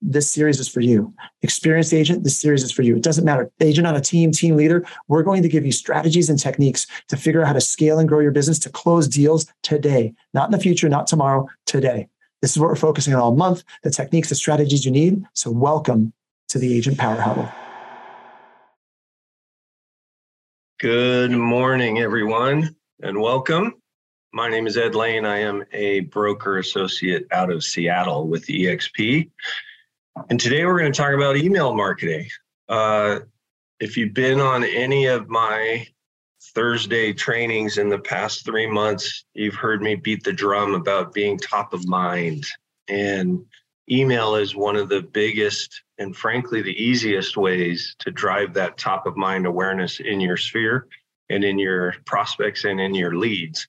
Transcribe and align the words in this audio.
this 0.00 0.30
series 0.30 0.60
is 0.60 0.68
for 0.68 0.80
you. 0.80 1.12
Experienced 1.42 1.92
agent, 1.92 2.24
this 2.24 2.40
series 2.40 2.62
is 2.62 2.70
for 2.70 2.82
you. 2.82 2.96
It 2.96 3.02
doesn't 3.02 3.24
matter. 3.24 3.50
Agent 3.60 3.86
on 3.86 3.96
a 3.96 4.00
team, 4.00 4.30
team 4.30 4.56
leader, 4.56 4.86
we're 5.08 5.22
going 5.22 5.42
to 5.42 5.48
give 5.48 5.66
you 5.66 5.72
strategies 5.72 6.30
and 6.30 6.38
techniques 6.38 6.86
to 7.08 7.16
figure 7.16 7.40
out 7.40 7.48
how 7.48 7.52
to 7.52 7.60
scale 7.60 7.98
and 7.98 8.08
grow 8.08 8.20
your 8.20 8.30
business 8.30 8.58
to 8.60 8.70
close 8.70 9.08
deals 9.08 9.46
today, 9.62 10.14
not 10.34 10.48
in 10.48 10.52
the 10.52 10.58
future, 10.58 10.88
not 10.88 11.06
tomorrow, 11.06 11.48
today. 11.66 12.08
This 12.40 12.52
is 12.52 12.58
what 12.58 12.68
we're 12.68 12.76
focusing 12.76 13.14
on 13.14 13.20
all 13.20 13.34
month 13.34 13.64
the 13.82 13.90
techniques, 13.90 14.28
the 14.28 14.36
strategies 14.36 14.84
you 14.84 14.92
need. 14.92 15.24
So, 15.32 15.50
welcome 15.50 16.12
to 16.48 16.58
the 16.58 16.76
Agent 16.76 16.96
Power 16.96 17.20
Huddle. 17.20 17.48
Good 20.78 21.32
morning, 21.32 21.98
everyone, 21.98 22.76
and 23.02 23.20
welcome. 23.20 23.74
My 24.32 24.48
name 24.48 24.68
is 24.68 24.76
Ed 24.76 24.94
Lane. 24.94 25.24
I 25.24 25.38
am 25.38 25.64
a 25.72 26.00
broker 26.00 26.58
associate 26.58 27.26
out 27.32 27.50
of 27.50 27.64
Seattle 27.64 28.28
with 28.28 28.46
EXP. 28.46 29.30
And 30.30 30.40
today 30.40 30.64
we're 30.64 30.78
going 30.78 30.92
to 30.92 30.96
talk 30.96 31.14
about 31.14 31.36
email 31.36 31.74
marketing. 31.74 32.28
Uh, 32.68 33.20
if 33.80 33.96
you've 33.96 34.14
been 34.14 34.40
on 34.40 34.64
any 34.64 35.06
of 35.06 35.28
my 35.28 35.86
Thursday 36.54 37.12
trainings 37.12 37.78
in 37.78 37.88
the 37.88 37.98
past 37.98 38.44
three 38.44 38.66
months, 38.66 39.24
you've 39.34 39.54
heard 39.54 39.82
me 39.82 39.94
beat 39.94 40.24
the 40.24 40.32
drum 40.32 40.74
about 40.74 41.14
being 41.14 41.38
top 41.38 41.72
of 41.72 41.86
mind. 41.86 42.44
And 42.88 43.44
email 43.90 44.34
is 44.34 44.54
one 44.54 44.76
of 44.76 44.88
the 44.88 45.02
biggest 45.02 45.82
and 45.98 46.16
frankly 46.16 46.62
the 46.62 46.82
easiest 46.82 47.36
ways 47.36 47.96
to 48.00 48.10
drive 48.10 48.54
that 48.54 48.78
top 48.78 49.06
of 49.06 49.16
mind 49.16 49.46
awareness 49.46 50.00
in 50.00 50.20
your 50.20 50.36
sphere 50.36 50.86
and 51.30 51.44
in 51.44 51.58
your 51.58 51.94
prospects 52.06 52.64
and 52.64 52.80
in 52.80 52.94
your 52.94 53.16
leads. 53.16 53.66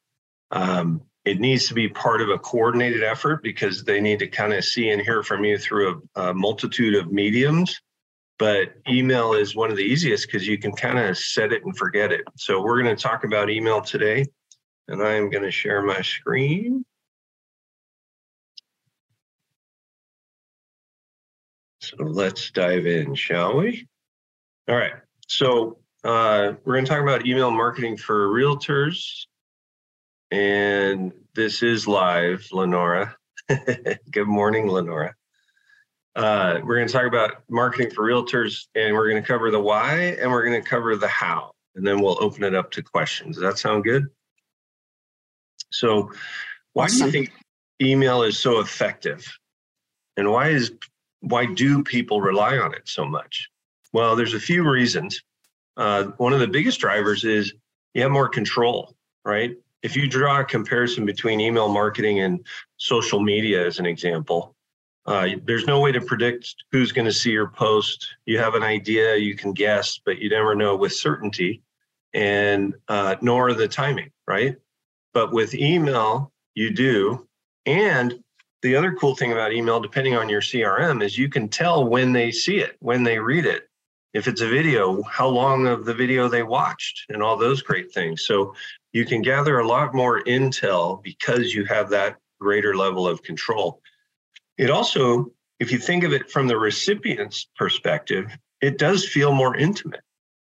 Um, 0.51 1.01
it 1.25 1.39
needs 1.39 1.67
to 1.67 1.73
be 1.73 1.89
part 1.89 2.21
of 2.21 2.29
a 2.29 2.39
coordinated 2.39 3.03
effort 3.03 3.43
because 3.43 3.83
they 3.83 3.99
need 3.99 4.19
to 4.19 4.27
kind 4.27 4.53
of 4.53 4.63
see 4.63 4.89
and 4.89 5.01
hear 5.01 5.21
from 5.21 5.43
you 5.43 5.57
through 5.57 6.01
a, 6.15 6.21
a 6.29 6.33
multitude 6.33 6.95
of 6.95 7.11
mediums. 7.11 7.79
But 8.37 8.73
email 8.87 9.33
is 9.33 9.55
one 9.55 9.69
of 9.69 9.75
the 9.75 9.83
easiest 9.83 10.27
because 10.27 10.47
you 10.47 10.57
can 10.57 10.71
kind 10.71 10.97
of 10.97 11.17
set 11.17 11.51
it 11.51 11.65
and 11.65 11.77
forget 11.77 12.13
it. 12.13 12.21
So 12.37 12.61
we're 12.61 12.81
going 12.81 12.95
to 12.95 13.01
talk 13.01 13.25
about 13.25 13.49
email 13.49 13.81
today, 13.81 14.25
and 14.87 15.03
I 15.03 15.15
am 15.15 15.29
going 15.29 15.43
to 15.43 15.51
share 15.51 15.81
my 15.81 16.01
screen. 16.01 16.85
So 21.81 21.97
let's 22.03 22.49
dive 22.51 22.85
in, 22.85 23.13
shall 23.13 23.57
we? 23.57 23.87
All 24.69 24.77
right. 24.77 24.93
So 25.27 25.79
uh, 26.05 26.53
we're 26.63 26.75
going 26.75 26.85
to 26.85 26.91
talk 26.91 27.01
about 27.01 27.25
email 27.25 27.51
marketing 27.51 27.97
for 27.97 28.29
realtors 28.29 29.25
and 30.31 31.11
this 31.33 31.63
is 31.63 31.87
live, 31.87 32.47
Lenora. 32.51 33.15
Good 34.11 34.27
morning, 34.27 34.67
Lenora. 34.67 35.15
Uh, 36.15 36.59
we're 36.63 36.75
going 36.75 36.87
to 36.87 36.93
talk 36.93 37.05
about 37.05 37.43
marketing 37.49 37.91
for 37.91 38.03
realtors, 38.03 38.67
and 38.75 38.93
we're 38.93 39.09
going 39.09 39.21
to 39.21 39.27
cover 39.27 39.51
the 39.51 39.59
why 39.59 40.17
and 40.19 40.29
we're 40.31 40.43
going 40.45 40.61
to 40.61 40.67
cover 40.67 40.95
the 40.95 41.07
how, 41.07 41.51
and 41.75 41.85
then 41.85 42.01
we'll 42.01 42.21
open 42.23 42.43
it 42.43 42.55
up 42.55 42.71
to 42.71 42.83
questions. 42.83 43.37
Does 43.37 43.43
that 43.43 43.57
sound 43.57 43.83
good? 43.83 44.07
So, 45.71 46.11
why 46.73 46.85
awesome. 46.85 46.99
do 46.99 47.05
you 47.05 47.11
think 47.11 47.33
email 47.81 48.23
is 48.23 48.37
so 48.37 48.59
effective, 48.59 49.25
and 50.17 50.31
why 50.31 50.49
is 50.49 50.71
why 51.21 51.45
do 51.45 51.83
people 51.83 52.21
rely 52.21 52.57
on 52.57 52.73
it 52.73 52.83
so 52.85 53.05
much? 53.05 53.49
Well, 53.93 54.15
there's 54.15 54.33
a 54.33 54.39
few 54.39 54.69
reasons. 54.69 55.21
Uh, 55.77 56.05
one 56.17 56.33
of 56.33 56.39
the 56.39 56.47
biggest 56.47 56.79
drivers 56.79 57.23
is 57.23 57.53
you 57.93 58.01
have 58.01 58.11
more 58.11 58.29
control, 58.29 58.95
right? 59.23 59.55
If 59.81 59.95
you 59.95 60.07
draw 60.07 60.41
a 60.41 60.45
comparison 60.45 61.05
between 61.05 61.39
email 61.39 61.69
marketing 61.69 62.19
and 62.19 62.45
social 62.77 63.21
media 63.21 63.65
as 63.65 63.79
an 63.79 63.85
example, 63.85 64.55
uh, 65.05 65.29
there's 65.45 65.65
no 65.65 65.79
way 65.79 65.91
to 65.91 66.01
predict 66.01 66.55
who's 66.71 66.91
going 66.91 67.05
to 67.05 67.13
see 67.13 67.31
your 67.31 67.47
post. 67.47 68.07
You 68.25 68.37
have 68.39 68.55
an 68.55 68.63
idea, 68.63 69.15
you 69.15 69.35
can 69.35 69.53
guess, 69.53 69.99
but 70.03 70.19
you 70.19 70.29
never 70.29 70.55
know 70.55 70.75
with 70.75 70.93
certainty, 70.93 71.61
and 72.13 72.75
uh, 72.87 73.15
nor 73.21 73.53
the 73.53 73.67
timing, 73.67 74.11
right? 74.27 74.55
But 75.13 75.31
with 75.31 75.55
email, 75.55 76.31
you 76.53 76.71
do. 76.71 77.27
And 77.65 78.21
the 78.61 78.75
other 78.75 78.93
cool 78.93 79.15
thing 79.15 79.31
about 79.31 79.53
email, 79.53 79.79
depending 79.79 80.15
on 80.15 80.27
your 80.29 80.41
CRM, 80.41 81.01
is 81.01 81.17
you 81.17 81.29
can 81.29 81.47
tell 81.47 81.85
when 81.87 82.11
they 82.11 82.31
see 82.31 82.57
it, 82.57 82.75
when 82.79 83.03
they 83.03 83.19
read 83.19 83.45
it. 83.45 83.68
If 84.13 84.27
it's 84.27 84.41
a 84.41 84.47
video, 84.47 85.03
how 85.03 85.27
long 85.27 85.67
of 85.67 85.85
the 85.85 85.93
video 85.93 86.27
they 86.27 86.43
watched, 86.43 87.05
and 87.09 87.21
all 87.21 87.37
those 87.37 87.61
great 87.61 87.91
things. 87.93 88.25
So 88.25 88.55
you 88.91 89.05
can 89.05 89.21
gather 89.21 89.59
a 89.59 89.67
lot 89.67 89.93
more 89.93 90.23
intel 90.23 91.03
because 91.03 91.53
you 91.53 91.65
have 91.65 91.89
that 91.91 92.17
greater 92.39 92.75
level 92.75 93.07
of 93.07 93.21
control. 93.21 93.81
It 94.57 94.71
also, 94.71 95.31
if 95.59 95.71
you 95.71 95.77
think 95.77 96.03
of 96.03 96.13
it 96.13 96.31
from 96.31 96.47
the 96.47 96.57
recipient's 96.57 97.47
perspective, 97.55 98.35
it 98.61 98.77
does 98.77 99.07
feel 99.07 99.31
more 99.31 99.55
intimate. 99.55 100.01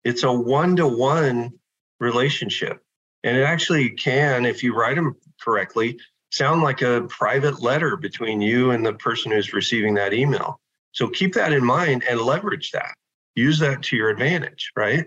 It's 0.04 0.24
a 0.24 0.32
one 0.32 0.78
to 0.78 0.88
one 0.88 1.52
relationship. 2.00 2.82
And 3.24 3.38
it 3.38 3.44
actually 3.44 3.92
can, 3.92 4.46
if 4.46 4.64
you 4.64 4.74
write 4.76 4.96
them 4.96 5.16
correctly, 5.40 6.00
sound 6.32 6.64
like 6.64 6.82
a 6.82 7.06
private 7.10 7.62
letter 7.62 7.98
between 7.98 8.42
you 8.42 8.72
and 8.72 8.86
the 8.86 8.94
person 8.94 9.32
who's 9.32 9.54
receiving 9.54 9.96
that 9.96 10.14
email. 10.14 10.60
So 10.94 11.08
keep 11.08 11.34
that 11.34 11.54
in 11.54 11.64
mind 11.64 12.04
and 12.10 12.20
leverage 12.20 12.72
that. 12.72 12.96
Use 13.36 13.60
that 13.60 13.84
to 13.84 13.96
your 13.96 14.10
advantage, 14.10 14.72
right? 14.76 15.06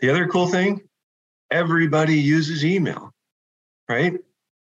The 0.00 0.10
other 0.10 0.26
cool 0.26 0.48
thing, 0.48 0.80
everybody 1.50 2.18
uses 2.18 2.64
email, 2.64 3.12
right? 3.88 4.14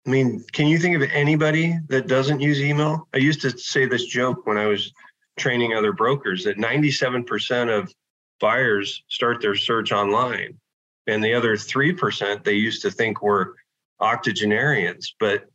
I 0.07 0.11
mean, 0.11 0.45
can 0.53 0.67
you 0.67 0.79
think 0.79 0.97
of 0.97 1.03
anybody 1.03 1.79
that 1.89 2.09
doesn't 2.09 2.41
use 2.41 2.61
email? 2.61 3.07
I 3.15 3.19
used 3.19 3.43
to 3.43 3.51
say 3.51 3.87
this 3.87 4.07
joke 4.07 4.47
when 4.47 4.57
I 4.57 4.67
was 4.67 4.93
training 5.39 5.75
other 5.75 5.93
brokers 5.93 6.45
that 6.45 6.57
97% 6.57 7.79
of 7.79 7.93
buyers 8.41 9.03
start 9.09 9.41
their 9.41 9.55
search 9.55 9.93
online. 9.93 10.59
And 11.07 11.23
the 11.23 11.35
other 11.35 11.57
3% 11.57 12.45
they 12.45 12.55
used 12.55 12.83
to 12.83 12.91
think 12.91 13.23
were 13.23 13.57
octogenarians. 14.01 15.15
But 15.21 15.47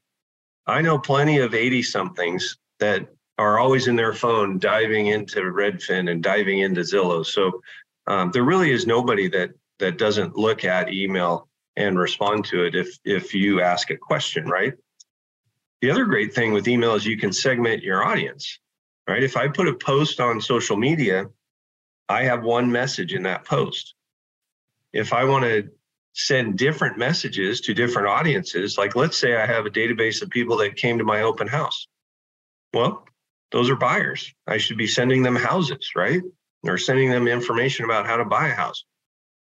I 0.65 0.81
know 0.81 0.97
plenty 0.97 1.39
of 1.39 1.53
80 1.53 1.83
somethings 1.83 2.57
that 2.79 3.07
are 3.37 3.59
always 3.59 3.87
in 3.87 3.95
their 3.95 4.13
phone 4.13 4.59
diving 4.59 5.07
into 5.07 5.41
Redfin 5.41 6.11
and 6.11 6.21
diving 6.21 6.59
into 6.59 6.81
Zillow. 6.81 7.25
So 7.25 7.61
um, 8.07 8.31
there 8.31 8.43
really 8.43 8.71
is 8.71 8.85
nobody 8.85 9.27
that 9.29 9.51
that 9.79 9.97
doesn't 9.97 10.37
look 10.37 10.63
at 10.65 10.93
email 10.93 11.47
and 11.75 11.97
respond 11.97 12.45
to 12.45 12.63
it 12.63 12.75
if 12.75 12.97
if 13.03 13.33
you 13.33 13.61
ask 13.61 13.89
a 13.89 13.97
question, 13.97 14.45
right? 14.45 14.73
The 15.81 15.91
other 15.91 16.05
great 16.05 16.33
thing 16.33 16.53
with 16.53 16.67
email 16.67 16.93
is 16.95 17.05
you 17.05 17.17
can 17.17 17.33
segment 17.33 17.83
your 17.83 18.05
audience, 18.05 18.59
right? 19.07 19.23
If 19.23 19.35
I 19.35 19.47
put 19.47 19.67
a 19.67 19.73
post 19.73 20.19
on 20.19 20.39
social 20.39 20.77
media, 20.77 21.25
I 22.07 22.23
have 22.23 22.43
one 22.43 22.71
message 22.71 23.13
in 23.13 23.23
that 23.23 23.45
post. 23.45 23.95
If 24.93 25.11
I 25.11 25.25
want 25.25 25.43
to 25.45 25.69
send 26.13 26.57
different 26.57 26.97
messages 26.97 27.61
to 27.61 27.73
different 27.73 28.07
audiences, 28.07 28.77
like 28.77 28.95
let's 28.95 29.17
say 29.17 29.35
I 29.35 29.47
have 29.47 29.65
a 29.65 29.71
database 29.71 30.21
of 30.21 30.29
people 30.29 30.57
that 30.57 30.75
came 30.75 30.99
to 30.99 31.03
my 31.03 31.23
open 31.23 31.47
house. 31.47 31.87
Well, 32.73 33.05
those 33.53 33.69
are 33.69 33.75
buyers. 33.75 34.33
I 34.47 34.57
should 34.57 34.77
be 34.77 34.87
sending 34.87 35.21
them 35.21 35.35
houses, 35.35 35.91
right? 35.95 36.21
Or 36.63 36.77
sending 36.77 37.11
them 37.11 37.27
information 37.27 37.85
about 37.85 38.07
how 38.07 38.17
to 38.17 38.25
buy 38.25 38.47
a 38.47 38.55
house. 38.55 38.83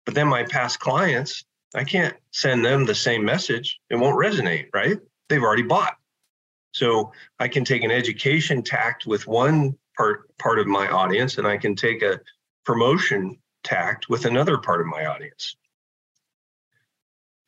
But 0.06 0.16
then 0.16 0.28
my 0.28 0.44
past 0.44 0.80
clients, 0.80 1.46
I 1.76 1.84
can't 1.84 2.16
send 2.32 2.66
them 2.66 2.86
the 2.86 2.96
same 2.96 3.24
message. 3.24 3.80
It 3.92 3.98
won't 3.98 4.18
resonate, 4.18 4.70
right? 4.74 4.98
They've 5.30 5.44
already 5.44 5.62
bought. 5.62 5.96
So 6.74 7.12
I 7.40 7.48
can 7.48 7.64
take 7.64 7.84
an 7.84 7.92
education 7.92 8.64
tact 8.64 9.06
with 9.06 9.28
one 9.28 9.78
part 9.96 10.36
part 10.40 10.58
of 10.58 10.66
my 10.66 10.88
audience, 10.88 11.38
and 11.38 11.46
I 11.46 11.58
can 11.58 11.76
take 11.76 12.02
a 12.02 12.20
promotion 12.66 13.38
tact 13.64 14.10
with 14.10 14.26
another 14.26 14.58
part 14.58 14.82
of 14.82 14.88
my 14.88 15.06
audience. 15.06 15.56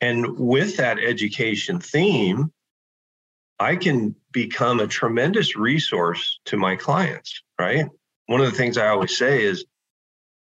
And 0.00 0.38
with 0.38 0.76
that 0.76 1.00
education 1.00 1.80
theme, 1.80 2.52
I 3.58 3.76
can 3.76 4.14
become 4.32 4.80
a 4.80 4.86
tremendous 4.86 5.56
resource 5.56 6.40
to 6.46 6.56
my 6.56 6.76
clients, 6.76 7.42
right? 7.58 7.86
One 8.26 8.40
of 8.40 8.50
the 8.50 8.56
things 8.56 8.78
I 8.78 8.88
always 8.88 9.16
say 9.16 9.44
is 9.44 9.64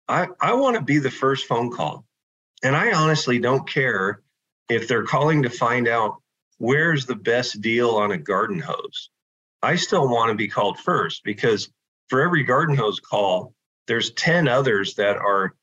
I, 0.07 0.27
I 0.39 0.53
want 0.53 0.75
to 0.75 0.81
be 0.81 0.99
the 0.99 1.11
first 1.11 1.45
phone 1.45 1.71
call. 1.71 2.05
And 2.63 2.75
I 2.75 2.91
honestly 2.91 3.39
don't 3.39 3.67
care 3.67 4.21
if 4.69 4.87
they're 4.87 5.05
calling 5.05 5.43
to 5.43 5.49
find 5.49 5.87
out 5.87 6.21
where's 6.57 7.05
the 7.05 7.15
best 7.15 7.61
deal 7.61 7.91
on 7.91 8.11
a 8.11 8.17
garden 8.17 8.59
hose. 8.59 9.09
I 9.61 9.75
still 9.75 10.07
want 10.07 10.29
to 10.29 10.35
be 10.35 10.47
called 10.47 10.79
first 10.79 11.23
because 11.23 11.69
for 12.09 12.21
every 12.21 12.43
garden 12.43 12.75
hose 12.75 12.99
call, 12.99 13.53
there's 13.87 14.11
10 14.11 14.47
others 14.47 14.95
that 14.95 15.17
are, 15.17 15.55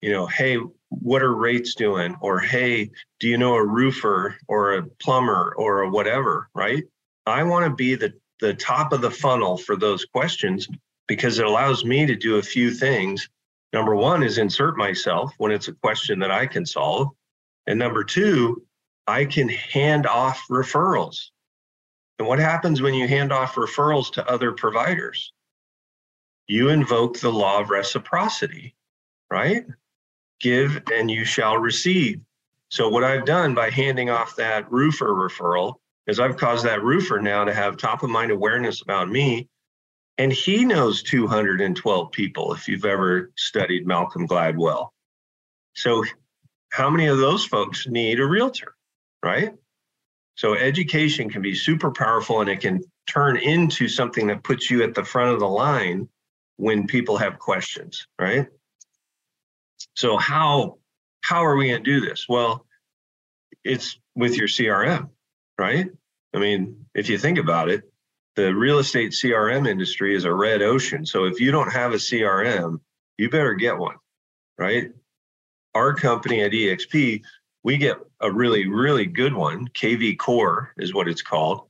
you 0.00 0.12
know, 0.12 0.26
hey, 0.26 0.58
what 0.88 1.22
are 1.22 1.34
rates 1.34 1.74
doing? 1.74 2.16
Or 2.20 2.40
hey, 2.40 2.90
do 3.18 3.28
you 3.28 3.38
know 3.38 3.54
a 3.54 3.64
roofer 3.64 4.36
or 4.48 4.74
a 4.74 4.82
plumber 4.82 5.54
or 5.56 5.82
a 5.82 5.90
whatever, 5.90 6.48
right? 6.54 6.84
I 7.26 7.42
want 7.42 7.66
to 7.66 7.74
be 7.74 7.94
the 7.94 8.14
the 8.40 8.54
top 8.54 8.92
of 8.92 9.02
the 9.02 9.10
funnel 9.10 9.58
for 9.58 9.76
those 9.76 10.04
questions 10.06 10.66
because 11.06 11.38
it 11.38 11.46
allows 11.46 11.84
me 11.84 12.06
to 12.06 12.16
do 12.16 12.36
a 12.36 12.42
few 12.42 12.70
things. 12.70 13.28
Number 13.72 13.94
one 13.94 14.22
is 14.22 14.38
insert 14.38 14.76
myself 14.76 15.32
when 15.36 15.52
it's 15.52 15.68
a 15.68 15.74
question 15.74 16.18
that 16.20 16.30
I 16.30 16.46
can 16.46 16.64
solve. 16.64 17.08
And 17.66 17.78
number 17.78 18.02
two, 18.02 18.64
I 19.06 19.26
can 19.26 19.48
hand 19.48 20.06
off 20.06 20.42
referrals. 20.50 21.30
And 22.18 22.26
what 22.26 22.38
happens 22.38 22.80
when 22.80 22.94
you 22.94 23.06
hand 23.06 23.32
off 23.32 23.54
referrals 23.54 24.12
to 24.12 24.28
other 24.28 24.52
providers? 24.52 25.32
You 26.46 26.68
invoke 26.70 27.18
the 27.18 27.30
law 27.32 27.60
of 27.60 27.70
reciprocity, 27.70 28.74
right? 29.30 29.64
Give 30.40 30.82
and 30.92 31.10
you 31.10 31.24
shall 31.24 31.56
receive. 31.56 32.20
So, 32.68 32.88
what 32.88 33.04
I've 33.04 33.24
done 33.24 33.54
by 33.54 33.70
handing 33.70 34.10
off 34.10 34.36
that 34.36 34.70
roofer 34.70 35.08
referral 35.08 35.74
is 36.06 36.20
I've 36.20 36.36
caused 36.36 36.64
that 36.64 36.82
roofer 36.82 37.20
now 37.20 37.44
to 37.44 37.54
have 37.54 37.76
top 37.76 38.02
of 38.02 38.10
mind 38.10 38.30
awareness 38.30 38.82
about 38.82 39.08
me. 39.08 39.48
And 40.18 40.32
he 40.32 40.64
knows 40.64 41.02
212 41.02 42.12
people 42.12 42.52
if 42.52 42.68
you've 42.68 42.84
ever 42.84 43.30
studied 43.36 43.86
Malcolm 43.86 44.26
Gladwell. 44.26 44.88
So, 45.74 46.04
how 46.70 46.90
many 46.90 47.06
of 47.06 47.18
those 47.18 47.44
folks 47.44 47.86
need 47.86 48.20
a 48.20 48.26
realtor, 48.26 48.74
right? 49.24 49.54
So 50.40 50.54
education 50.54 51.28
can 51.28 51.42
be 51.42 51.54
super 51.54 51.90
powerful 51.90 52.40
and 52.40 52.48
it 52.48 52.60
can 52.60 52.80
turn 53.06 53.36
into 53.36 53.88
something 53.88 54.28
that 54.28 54.42
puts 54.42 54.70
you 54.70 54.82
at 54.82 54.94
the 54.94 55.04
front 55.04 55.34
of 55.34 55.40
the 55.40 55.48
line 55.48 56.08
when 56.56 56.86
people 56.86 57.18
have 57.18 57.38
questions, 57.38 58.06
right? 58.18 58.46
So 60.00 60.16
how 60.16 60.78
how 61.20 61.44
are 61.44 61.56
we 61.56 61.68
going 61.68 61.84
to 61.84 61.90
do 61.90 62.00
this? 62.00 62.24
Well, 62.26 62.64
it's 63.64 63.98
with 64.14 64.34
your 64.34 64.48
CRM, 64.48 65.10
right? 65.58 65.88
I 66.34 66.38
mean, 66.38 66.86
if 66.94 67.10
you 67.10 67.18
think 67.18 67.36
about 67.36 67.68
it, 67.68 67.82
the 68.34 68.54
real 68.54 68.78
estate 68.78 69.12
CRM 69.12 69.68
industry 69.68 70.16
is 70.16 70.24
a 70.24 70.32
red 70.32 70.62
ocean. 70.62 71.04
So 71.04 71.24
if 71.24 71.38
you 71.38 71.50
don't 71.50 71.70
have 71.70 71.92
a 71.92 71.96
CRM, 71.96 72.80
you 73.18 73.28
better 73.28 73.52
get 73.52 73.76
one, 73.76 73.96
right? 74.56 74.90
Our 75.74 75.92
company 75.92 76.40
at 76.44 76.52
EXP, 76.52 77.20
we 77.62 77.76
get 77.76 77.98
a 78.22 78.32
really, 78.32 78.68
really 78.68 79.04
good 79.04 79.34
one. 79.34 79.68
KV 79.68 80.16
Core 80.16 80.72
is 80.78 80.94
what 80.94 81.08
it's 81.08 81.20
called, 81.20 81.66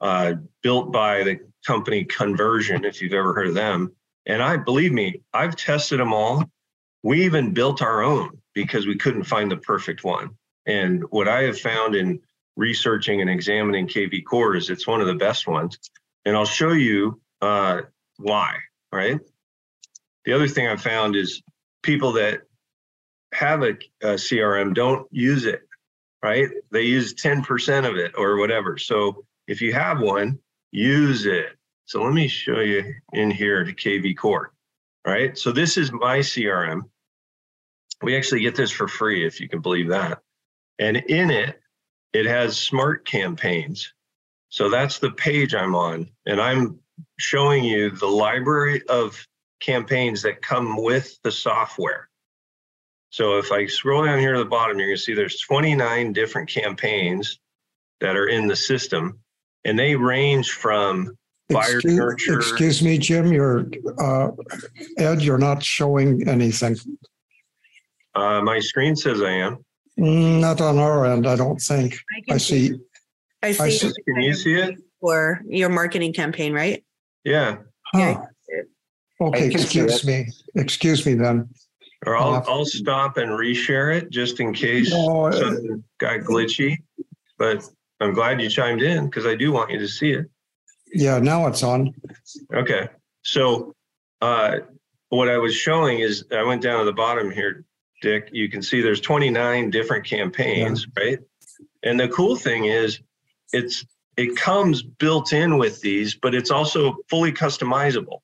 uh, 0.00 0.36
built 0.62 0.90
by 0.90 1.22
the 1.22 1.38
company 1.66 2.06
Kunversion, 2.06 2.86
if 2.86 3.02
you've 3.02 3.12
ever 3.12 3.34
heard 3.34 3.48
of 3.48 3.54
them. 3.54 3.92
And 4.24 4.42
I 4.42 4.56
believe 4.56 4.92
me, 4.92 5.20
I've 5.34 5.54
tested 5.54 6.00
them 6.00 6.14
all. 6.14 6.50
We 7.04 7.26
even 7.26 7.52
built 7.52 7.82
our 7.82 8.02
own 8.02 8.38
because 8.54 8.86
we 8.86 8.96
couldn't 8.96 9.24
find 9.24 9.50
the 9.50 9.58
perfect 9.58 10.02
one. 10.04 10.30
And 10.66 11.04
what 11.10 11.28
I 11.28 11.42
have 11.42 11.60
found 11.60 11.94
in 11.94 12.20
researching 12.56 13.20
and 13.20 13.28
examining 13.28 13.86
KV 13.86 14.24
Core 14.24 14.56
is 14.56 14.70
it's 14.70 14.86
one 14.86 15.02
of 15.02 15.06
the 15.06 15.14
best 15.14 15.46
ones. 15.46 15.78
And 16.24 16.34
I'll 16.34 16.46
show 16.46 16.72
you 16.72 17.20
uh, 17.42 17.82
why, 18.16 18.56
right? 18.90 19.20
The 20.24 20.32
other 20.32 20.48
thing 20.48 20.66
I 20.66 20.76
found 20.76 21.14
is 21.14 21.42
people 21.82 22.12
that 22.12 22.40
have 23.34 23.62
a, 23.62 23.72
a 24.00 24.14
CRM 24.14 24.72
don't 24.72 25.06
use 25.12 25.44
it, 25.44 25.60
right? 26.22 26.48
They 26.70 26.82
use 26.82 27.12
10% 27.12 27.86
of 27.86 27.96
it 27.96 28.12
or 28.16 28.38
whatever. 28.38 28.78
So 28.78 29.26
if 29.46 29.60
you 29.60 29.74
have 29.74 30.00
one, 30.00 30.38
use 30.70 31.26
it. 31.26 31.48
So 31.84 32.02
let 32.02 32.14
me 32.14 32.28
show 32.28 32.60
you 32.60 32.94
in 33.12 33.30
here 33.30 33.62
to 33.62 33.74
KV 33.74 34.16
Core, 34.16 34.54
right? 35.06 35.36
So 35.36 35.52
this 35.52 35.76
is 35.76 35.92
my 35.92 36.20
CRM. 36.20 36.84
We 38.04 38.16
actually 38.16 38.40
get 38.40 38.54
this 38.54 38.70
for 38.70 38.86
free, 38.86 39.26
if 39.26 39.40
you 39.40 39.48
can 39.48 39.60
believe 39.60 39.88
that. 39.88 40.20
And 40.78 40.96
in 40.96 41.30
it, 41.30 41.60
it 42.12 42.26
has 42.26 42.56
smart 42.56 43.06
campaigns. 43.06 43.92
So 44.48 44.70
that's 44.70 44.98
the 44.98 45.10
page 45.10 45.54
I'm 45.54 45.74
on. 45.74 46.08
And 46.26 46.40
I'm 46.40 46.78
showing 47.18 47.64
you 47.64 47.90
the 47.90 48.06
library 48.06 48.82
of 48.88 49.26
campaigns 49.60 50.22
that 50.22 50.42
come 50.42 50.80
with 50.82 51.18
the 51.22 51.32
software. 51.32 52.08
So 53.10 53.38
if 53.38 53.52
I 53.52 53.66
scroll 53.66 54.04
down 54.04 54.18
here 54.18 54.32
to 54.32 54.38
the 54.40 54.44
bottom, 54.44 54.78
you're 54.78 54.88
going 54.88 54.96
to 54.96 55.02
see 55.02 55.14
there's 55.14 55.40
29 55.40 56.12
different 56.12 56.48
campaigns 56.48 57.38
that 58.00 58.16
are 58.16 58.26
in 58.26 58.48
the 58.48 58.56
system, 58.56 59.20
and 59.64 59.78
they 59.78 59.94
range 59.94 60.50
from 60.50 61.16
buyer 61.48 61.76
Excuse, 61.76 61.96
nurture. 61.96 62.38
excuse 62.38 62.82
me, 62.82 62.98
Jim, 62.98 63.32
you're, 63.32 63.66
uh, 63.98 64.30
Ed, 64.98 65.22
you're 65.22 65.38
not 65.38 65.62
showing 65.62 66.28
anything. 66.28 66.76
Uh, 68.14 68.40
my 68.42 68.60
screen 68.60 68.94
says 68.96 69.22
I 69.22 69.30
am. 69.32 69.64
Mm, 69.98 70.40
Not 70.40 70.60
on 70.60 70.78
our 70.78 71.06
end, 71.06 71.26
I 71.26 71.36
don't 71.36 71.60
think. 71.60 71.92
can 72.26 72.34
I 72.34 72.38
see, 72.38 72.72
I 73.42 73.48
I 73.48 73.52
see 73.52 73.70
see- 73.70 73.92
Can 74.06 74.20
you 74.22 74.34
see 74.34 74.54
it? 74.54 74.76
for 75.00 75.42
your 75.46 75.68
marketing 75.68 76.12
campaign, 76.14 76.52
right? 76.54 76.82
Yeah. 77.24 77.58
huh. 77.92 78.16
Okay, 79.20 79.44
I 79.44 79.48
excuse 79.48 80.04
me, 80.04 80.26
excuse 80.54 81.04
me 81.06 81.14
then. 81.14 81.48
Or 82.06 82.16
I'll 82.16 82.34
Uh, 82.34 82.44
I'll 82.48 82.64
stop 82.64 83.16
and 83.16 83.30
reshare 83.30 83.94
it 83.96 84.10
just 84.10 84.40
in 84.40 84.52
case 84.52 84.90
No, 84.90 85.26
uh, 85.26 85.32
something 85.32 85.84
got 85.98 86.20
glitchy. 86.20 86.78
But 87.38 87.64
I'm 88.00 88.12
glad 88.14 88.40
you 88.40 88.48
chimed 88.48 88.82
in 88.82 89.06
because 89.06 89.24
I 89.26 89.34
do 89.34 89.52
want 89.52 89.70
you 89.70 89.78
to 89.78 89.88
see 89.88 90.12
it. 90.12 90.26
Yeah, 90.92 91.18
now 91.18 91.46
it's 91.46 91.62
on. 91.62 91.94
Okay. 92.52 92.88
So 93.22 93.74
uh, 94.20 94.58
what 95.10 95.28
I 95.28 95.38
was 95.38 95.54
showing 95.54 96.00
is 96.00 96.24
I 96.32 96.42
went 96.42 96.62
down 96.62 96.78
to 96.80 96.84
the 96.84 96.92
bottom 96.92 97.30
here, 97.30 97.64
Dick. 98.04 98.28
You 98.32 98.50
can 98.50 98.62
see 98.62 98.82
there's 98.82 99.00
29 99.00 99.70
different 99.70 100.04
campaigns, 100.04 100.86
right? 100.94 101.18
And 101.82 101.98
the 101.98 102.08
cool 102.08 102.36
thing 102.36 102.66
is 102.66 103.00
it's 103.52 103.86
it 104.18 104.36
comes 104.36 104.82
built 104.82 105.32
in 105.32 105.56
with 105.56 105.80
these, 105.80 106.14
but 106.14 106.34
it's 106.34 106.50
also 106.50 106.96
fully 107.08 107.32
customizable. 107.32 108.18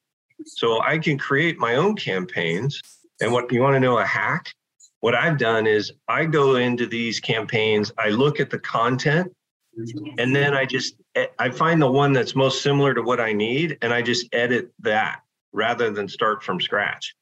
So 0.45 0.83
I 0.83 0.99
can 0.99 1.17
create 1.17 1.59
my 1.59 1.77
own 1.77 1.97
campaigns. 1.97 2.81
And 3.23 3.33
what 3.33 3.51
you 3.51 3.63
want 3.63 3.75
to 3.75 3.81
know 3.81 3.99
a 3.99 4.05
hack? 4.05 4.53
What 5.01 5.15
I've 5.15 5.39
done 5.39 5.67
is 5.67 5.93
I 6.09 6.27
go 6.27 6.57
into 6.57 6.87
these 6.87 7.19
campaigns, 7.19 7.91
I 7.97 8.11
look 8.11 8.39
at 8.39 8.51
the 8.51 8.59
content, 8.59 9.33
mm-hmm. 9.79 10.19
and 10.19 10.37
then 10.37 10.53
I 10.53 10.67
just 10.67 10.95
I 11.39 11.51
find 11.51 11.81
the 11.81 11.91
one 11.91 12.13
that's 12.13 12.37
most 12.37 12.63
similar 12.63 12.93
to 12.93 13.03
what 13.03 13.19
I 13.19 13.33
need, 13.33 13.79
and 13.81 13.95
I 13.95 14.03
just 14.03 14.27
edit 14.33 14.73
that 14.81 15.21
rather 15.53 15.91
than 15.91 16.07
start 16.07 16.43
from 16.43 16.61
scratch. 16.61 17.15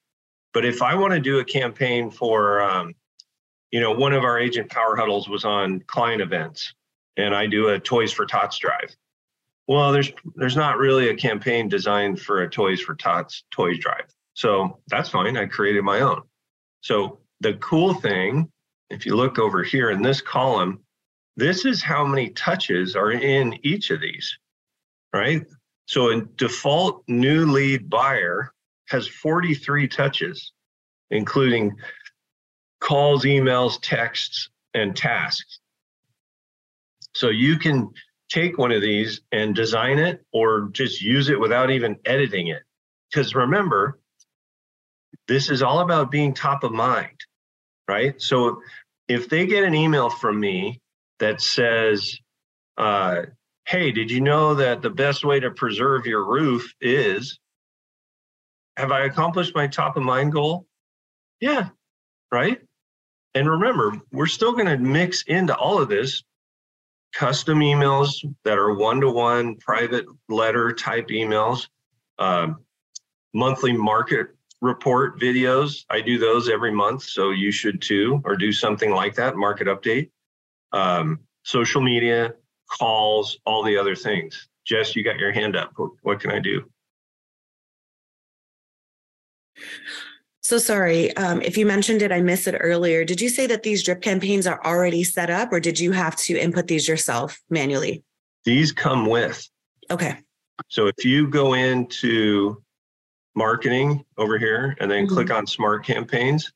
But 0.58 0.64
if 0.64 0.82
I 0.82 0.96
want 0.96 1.12
to 1.14 1.20
do 1.20 1.38
a 1.38 1.44
campaign 1.44 2.10
for, 2.10 2.60
um, 2.60 2.92
you 3.70 3.78
know, 3.78 3.92
one 3.92 4.12
of 4.12 4.24
our 4.24 4.40
agent 4.40 4.68
power 4.68 4.96
huddles 4.96 5.28
was 5.28 5.44
on 5.44 5.84
client 5.86 6.20
events, 6.20 6.74
and 7.16 7.32
I 7.32 7.46
do 7.46 7.68
a 7.68 7.78
Toys 7.78 8.12
for 8.12 8.26
Tots 8.26 8.58
drive. 8.58 8.96
Well, 9.68 9.92
there's 9.92 10.10
there's 10.34 10.56
not 10.56 10.78
really 10.78 11.10
a 11.10 11.14
campaign 11.14 11.68
designed 11.68 12.20
for 12.20 12.42
a 12.42 12.50
Toys 12.50 12.80
for 12.80 12.96
Tots 12.96 13.44
toys 13.52 13.78
drive, 13.78 14.06
so 14.34 14.80
that's 14.88 15.08
fine. 15.08 15.36
I 15.36 15.46
created 15.46 15.84
my 15.84 16.00
own. 16.00 16.22
So 16.80 17.20
the 17.38 17.54
cool 17.54 17.94
thing, 17.94 18.50
if 18.90 19.06
you 19.06 19.14
look 19.14 19.38
over 19.38 19.62
here 19.62 19.92
in 19.92 20.02
this 20.02 20.20
column, 20.20 20.80
this 21.36 21.66
is 21.66 21.84
how 21.84 22.04
many 22.04 22.30
touches 22.30 22.96
are 22.96 23.12
in 23.12 23.60
each 23.62 23.92
of 23.92 24.00
these, 24.00 24.36
right? 25.14 25.46
So 25.86 26.10
a 26.10 26.22
default 26.22 27.04
new 27.06 27.46
lead 27.46 27.88
buyer 27.88 28.52
has 28.88 29.06
43 29.06 29.88
touches, 29.88 30.52
including 31.10 31.76
calls, 32.80 33.24
emails, 33.24 33.78
texts, 33.82 34.50
and 34.74 34.96
tasks. 34.96 35.60
So 37.14 37.28
you 37.28 37.58
can 37.58 37.90
take 38.28 38.58
one 38.58 38.72
of 38.72 38.82
these 38.82 39.20
and 39.32 39.54
design 39.54 39.98
it 39.98 40.24
or 40.32 40.68
just 40.72 41.02
use 41.02 41.28
it 41.28 41.40
without 41.40 41.70
even 41.70 41.96
editing 42.04 42.48
it. 42.48 42.62
Because 43.10 43.34
remember, 43.34 43.98
this 45.26 45.50
is 45.50 45.62
all 45.62 45.80
about 45.80 46.10
being 46.10 46.34
top 46.34 46.64
of 46.64 46.72
mind, 46.72 47.18
right? 47.88 48.20
So 48.20 48.60
if 49.08 49.28
they 49.28 49.46
get 49.46 49.64
an 49.64 49.74
email 49.74 50.10
from 50.10 50.38
me 50.38 50.80
that 51.18 51.40
says, 51.40 52.18
uh, 52.76 53.22
hey, 53.66 53.90
did 53.90 54.10
you 54.10 54.20
know 54.20 54.54
that 54.54 54.82
the 54.82 54.90
best 54.90 55.24
way 55.24 55.40
to 55.40 55.50
preserve 55.50 56.06
your 56.06 56.24
roof 56.24 56.72
is, 56.80 57.38
have 58.78 58.92
I 58.92 59.06
accomplished 59.06 59.56
my 59.56 59.66
top 59.66 59.96
of 59.96 60.04
mind 60.04 60.32
goal? 60.32 60.66
Yeah, 61.40 61.70
right? 62.30 62.60
And 63.34 63.50
remember, 63.50 64.00
we're 64.12 64.26
still 64.26 64.52
going 64.52 64.66
to 64.66 64.78
mix 64.78 65.22
into 65.26 65.54
all 65.56 65.82
of 65.82 65.88
this 65.88 66.22
custom 67.12 67.58
emails 67.58 68.24
that 68.44 68.56
are 68.56 68.74
one 68.74 69.00
to 69.00 69.10
one 69.10 69.56
private 69.56 70.06
letter 70.28 70.72
type 70.72 71.08
emails, 71.08 71.66
um, 72.20 72.60
monthly 73.34 73.72
market 73.72 74.28
report 74.60 75.20
videos. 75.20 75.84
I 75.90 76.00
do 76.00 76.18
those 76.18 76.48
every 76.48 76.72
month, 76.72 77.02
so 77.02 77.30
you 77.30 77.50
should 77.50 77.82
too, 77.82 78.22
or 78.24 78.36
do 78.36 78.52
something 78.52 78.92
like 78.92 79.16
that 79.16 79.34
market 79.36 79.66
update, 79.66 80.10
um, 80.72 81.18
social 81.42 81.80
media, 81.80 82.32
calls, 82.70 83.38
all 83.44 83.64
the 83.64 83.76
other 83.76 83.96
things. 83.96 84.48
Jess, 84.64 84.94
you 84.94 85.02
got 85.02 85.18
your 85.18 85.32
hand 85.32 85.56
up. 85.56 85.72
What 86.02 86.20
can 86.20 86.30
I 86.30 86.38
do? 86.38 86.70
So 90.40 90.58
sorry. 90.58 91.14
Um, 91.16 91.42
if 91.42 91.56
you 91.58 91.66
mentioned 91.66 92.00
it, 92.00 92.10
I 92.12 92.20
missed 92.22 92.46
it 92.46 92.56
earlier. 92.58 93.04
Did 93.04 93.20
you 93.20 93.28
say 93.28 93.46
that 93.48 93.62
these 93.62 93.82
drip 93.82 94.00
campaigns 94.00 94.46
are 94.46 94.64
already 94.64 95.04
set 95.04 95.28
up 95.30 95.52
or 95.52 95.60
did 95.60 95.78
you 95.78 95.92
have 95.92 96.16
to 96.16 96.38
input 96.38 96.66
these 96.68 96.88
yourself 96.88 97.38
manually? 97.50 98.02
These 98.44 98.72
come 98.72 99.06
with. 99.06 99.46
Okay. 99.90 100.18
So 100.68 100.86
if 100.86 101.04
you 101.04 101.28
go 101.28 101.52
into 101.54 102.62
marketing 103.34 104.04
over 104.16 104.38
here 104.38 104.76
and 104.80 104.90
then 104.90 105.06
Mhm. 105.06 105.10
click 105.10 105.30
on 105.30 105.46
smart 105.46 105.84
campaigns, 105.84 106.50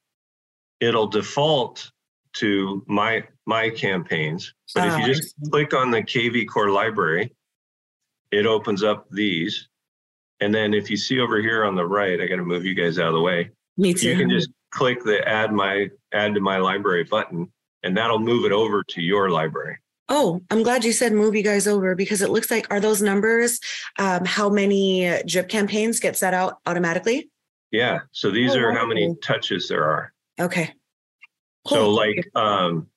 it'll 0.80 1.06
default 1.06 1.90
to 2.34 2.82
my 2.86 3.26
my 3.46 3.68
campaigns. 3.68 4.54
But 4.74 4.86
if 4.86 4.94
Ah, 4.94 4.98
you 4.98 5.04
just 5.14 5.34
click 5.50 5.74
on 5.74 5.90
the 5.90 6.02
KV 6.02 6.46
Core 6.46 6.70
library, 6.70 7.34
it 8.30 8.46
opens 8.46 8.82
up 8.82 9.10
these. 9.10 9.68
And 10.42 10.52
then 10.52 10.74
if 10.74 10.90
you 10.90 10.96
see 10.96 11.20
over 11.20 11.40
here 11.40 11.64
on 11.64 11.76
the 11.76 11.86
right, 11.86 12.20
I 12.20 12.26
got 12.26 12.34
to 12.34 12.42
move 12.44 12.64
you 12.64 12.74
guys 12.74 12.98
out 12.98 13.06
of 13.06 13.14
the 13.14 13.20
way. 13.20 13.50
Me 13.76 13.94
too. 13.94 14.08
You 14.08 14.16
can 14.16 14.28
just 14.28 14.50
click 14.72 15.04
the 15.04 15.26
add 15.26 15.52
my 15.52 15.88
add 16.12 16.34
to 16.34 16.40
my 16.40 16.56
library 16.56 17.04
button 17.04 17.52
and 17.84 17.96
that'll 17.96 18.18
move 18.18 18.44
it 18.44 18.50
over 18.50 18.82
to 18.82 19.00
your 19.00 19.30
library. 19.30 19.78
Oh, 20.08 20.40
I'm 20.50 20.64
glad 20.64 20.82
you 20.82 20.90
said 20.92 21.12
move 21.12 21.36
you 21.36 21.44
guys 21.44 21.68
over 21.68 21.94
because 21.94 22.22
it 22.22 22.30
looks 22.30 22.50
like 22.50 22.66
are 22.70 22.80
those 22.80 23.00
numbers 23.00 23.60
um, 24.00 24.24
how 24.24 24.48
many 24.50 25.22
drip 25.26 25.48
campaigns 25.48 26.00
get 26.00 26.16
set 26.16 26.34
out 26.34 26.58
automatically? 26.66 27.30
Yeah. 27.70 28.00
So 28.10 28.32
these 28.32 28.56
Oh, 28.56 28.58
are 28.58 28.72
how 28.72 28.84
many 28.84 29.14
touches 29.22 29.68
there 29.68 29.84
are. 29.84 30.12
Okay. 30.40 30.74
So 31.68 31.88
like 31.90 32.28
um 32.34 32.88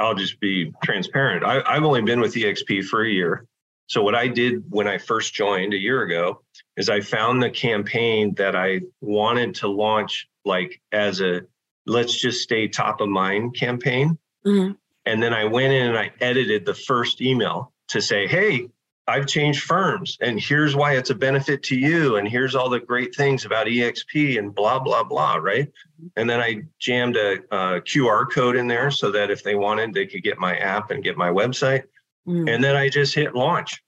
I'll 0.00 0.16
just 0.16 0.40
be 0.40 0.72
transparent. 0.82 1.44
I, 1.44 1.62
I've 1.64 1.84
only 1.84 2.02
been 2.02 2.20
with 2.20 2.34
EXP 2.34 2.86
for 2.86 3.04
a 3.04 3.08
year. 3.08 3.46
So 3.86 4.02
what 4.02 4.14
I 4.14 4.28
did 4.28 4.64
when 4.68 4.86
I 4.86 4.98
first 4.98 5.32
joined 5.34 5.72
a 5.72 5.78
year 5.78 6.02
ago 6.02 6.42
is 6.78 6.88
I 6.88 7.00
found 7.00 7.42
the 7.42 7.50
campaign 7.50 8.34
that 8.36 8.54
I 8.54 8.80
wanted 9.00 9.56
to 9.56 9.68
launch 9.68 10.28
like 10.44 10.80
as 10.92 11.20
a 11.20 11.42
let's 11.86 12.18
just 12.18 12.40
stay 12.40 12.68
top 12.68 13.00
of 13.00 13.08
mind 13.08 13.56
campaign. 13.56 14.16
Mhm. 14.46 14.76
And 15.04 15.22
then 15.22 15.34
I 15.34 15.44
went 15.46 15.72
in 15.72 15.88
and 15.88 15.98
I 15.98 16.12
edited 16.20 16.64
the 16.64 16.74
first 16.74 17.20
email 17.20 17.72
to 17.88 18.00
say, 18.00 18.28
hey, 18.28 18.68
I've 19.08 19.26
changed 19.26 19.64
firms 19.64 20.18
and 20.20 20.38
here's 20.38 20.76
why 20.76 20.96
it's 20.96 21.10
a 21.10 21.14
benefit 21.16 21.64
to 21.64 21.76
you. 21.76 22.16
And 22.16 22.28
here's 22.28 22.54
all 22.54 22.68
the 22.68 22.78
great 22.78 23.14
things 23.14 23.44
about 23.44 23.66
EXP 23.66 24.38
and 24.38 24.54
blah, 24.54 24.78
blah, 24.78 25.02
blah. 25.02 25.36
Right. 25.36 25.68
And 26.14 26.30
then 26.30 26.40
I 26.40 26.62
jammed 26.78 27.16
a, 27.16 27.38
uh 27.50 27.80
QR 27.80 28.30
code 28.30 28.54
in 28.54 28.68
there 28.68 28.92
so 28.92 29.10
that 29.10 29.32
if 29.32 29.42
they 29.42 29.56
wanted, 29.56 29.94
they 29.94 30.06
could 30.06 30.22
get 30.22 30.38
my 30.38 30.56
app 30.56 30.92
and 30.92 31.02
get 31.02 31.16
my 31.16 31.30
website. 31.30 31.84
Mm. 32.28 32.54
And 32.54 32.62
then 32.62 32.76
I 32.76 32.88
just 32.88 33.16
hit 33.16 33.34
launch. 33.34 33.82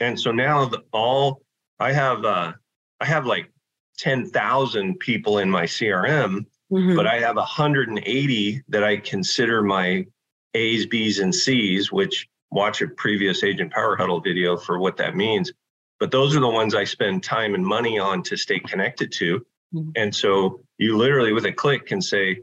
And 0.00 0.18
so 0.18 0.32
now 0.32 0.64
the, 0.64 0.82
all 0.92 1.42
I 1.80 1.92
have, 1.92 2.24
uh, 2.24 2.52
I 3.00 3.04
have 3.06 3.26
like 3.26 3.50
10,000 3.98 4.98
people 5.00 5.38
in 5.38 5.50
my 5.50 5.64
CRM 5.64 6.46
Mhm. 6.70 6.94
but 6.94 7.06
I 7.06 7.18
have 7.18 7.36
180 7.36 8.62
that 8.68 8.84
I 8.84 8.98
consider 8.98 9.62
my 9.62 10.06
A's, 10.54 10.86
B's, 10.86 11.18
and 11.18 11.34
C's, 11.34 11.90
which 11.90 12.28
watch 12.50 12.80
a 12.82 12.88
previous 12.88 13.42
Agent 13.42 13.72
Power 13.72 13.96
Huddle 13.96 14.20
video 14.20 14.56
for 14.56 14.78
what 14.78 14.96
that 14.98 15.16
means. 15.16 15.52
But 15.98 16.10
those 16.10 16.36
are 16.36 16.40
the 16.40 16.48
ones 16.48 16.74
I 16.74 16.84
spend 16.84 17.22
time 17.22 17.54
and 17.54 17.64
money 17.64 17.98
on 17.98 18.22
to 18.24 18.36
stay 18.36 18.58
connected 18.60 19.12
to. 19.12 19.44
Mhm. 19.74 19.92
And 19.96 20.14
so 20.14 20.60
you 20.78 20.96
literally, 20.96 21.32
with 21.32 21.44
a 21.44 21.52
click, 21.52 21.86
can 21.86 22.00
say, 22.00 22.42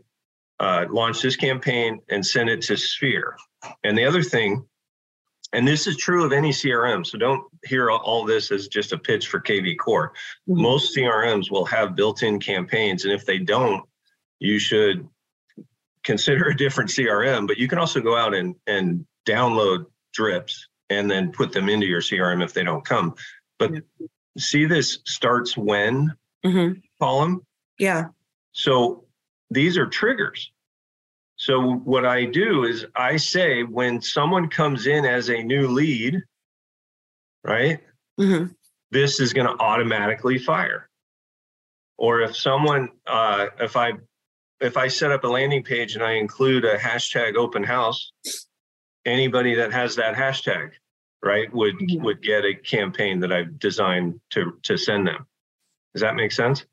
uh, 0.59 0.85
launch 0.89 1.21
this 1.21 1.35
campaign 1.35 1.99
and 2.09 2.25
send 2.25 2.49
it 2.49 2.61
to 2.63 2.77
Sphere. 2.77 3.35
And 3.83 3.97
the 3.97 4.05
other 4.05 4.23
thing, 4.23 4.65
and 5.53 5.67
this 5.67 5.87
is 5.87 5.97
true 5.97 6.25
of 6.25 6.33
any 6.33 6.51
CRM, 6.51 7.05
so 7.05 7.17
don't 7.17 7.43
hear 7.65 7.89
all- 7.89 8.25
this 8.25 8.51
as 8.51 8.67
just 8.67 8.91
a 8.91 8.97
pitch 8.97 9.27
for 9.27 9.39
KV 9.39 9.75
Core 9.75 10.13
Mhm. 10.47 10.61
most 10.61 10.93
CRMs 10.93 11.49
will 11.49 11.65
have 11.65 11.95
built-in 11.95 12.39
campaigns, 12.39 13.05
and 13.05 13.13
if 13.13 13.25
they 13.25 13.37
don't, 13.39 13.87
you 14.39 14.59
should 14.59 15.07
consider 16.03 16.45
a 16.49 16.55
different 16.55 16.89
CRM. 16.89 17.47
But 17.47 17.57
you 17.57 17.67
can 17.67 17.79
also 17.79 18.01
go 18.01 18.15
out 18.15 18.33
and 18.33 18.55
and 18.67 19.05
download 19.25 19.85
drips 20.13 20.67
and 20.89 21.09
then 21.11 21.31
put 21.31 21.51
them 21.51 21.67
into 21.69 21.85
your 21.85 22.01
CRM 22.01 22.41
if 22.41 22.53
they 22.53 22.63
don't 22.63 22.85
come. 22.85 23.15
But 23.59 23.71
see 24.37 24.65
this 24.65 24.99
starts 25.05 25.57
when 25.57 26.13
Mhm. 26.45 26.81
column. 27.01 27.45
Yeah. 27.77 28.09
So 28.53 29.05
these 29.51 29.77
are 29.77 29.85
triggers. 29.87 30.51
So 31.47 31.61
what 31.61 32.05
I 32.05 32.25
do 32.25 32.65
is 32.65 32.85
I 32.93 33.15
say 33.15 33.63
when 33.63 34.01
someone 34.01 34.49
comes 34.49 34.85
in 34.85 35.05
as 35.05 35.29
a 35.29 35.41
new 35.41 35.69
lead, 35.69 36.21
right? 37.43 37.79
Mhm. 38.19 38.53
this 38.91 39.19
is 39.21 39.31
going 39.33 39.47
to 39.47 39.61
automatically 39.63 40.37
fire. 40.39 40.89
Or 41.97 42.21
if 42.21 42.35
someone, 42.35 42.89
uh, 43.05 43.47
if 43.59 43.75
I, 43.77 43.93
if 44.59 44.75
I 44.77 44.87
set 44.89 45.11
up 45.11 45.23
a 45.23 45.27
landing 45.27 45.61
page 45.63 45.95
and 45.95 46.03
I 46.03 46.13
include 46.13 46.63
a 46.65 46.77
hashtag 46.77 47.35
open 47.35 47.63
house, 47.63 48.11
anybody 49.05 49.55
that 49.55 49.71
has 49.71 49.95
that 49.97 50.15
hashtag, 50.15 50.71
right, 51.23 51.51
would 51.53 51.75
Mhm. 51.79 52.01
would 52.01 52.21
get 52.21 52.43
a 52.43 52.55
campaign 52.55 53.19
that 53.21 53.31
I've 53.31 53.57
designed 53.59 54.19
to 54.31 54.57
to 54.63 54.77
send 54.77 55.05
them. 55.07 55.25
Does 55.93 56.01
that 56.01 56.15
make 56.15 56.31
sense? 56.31 56.65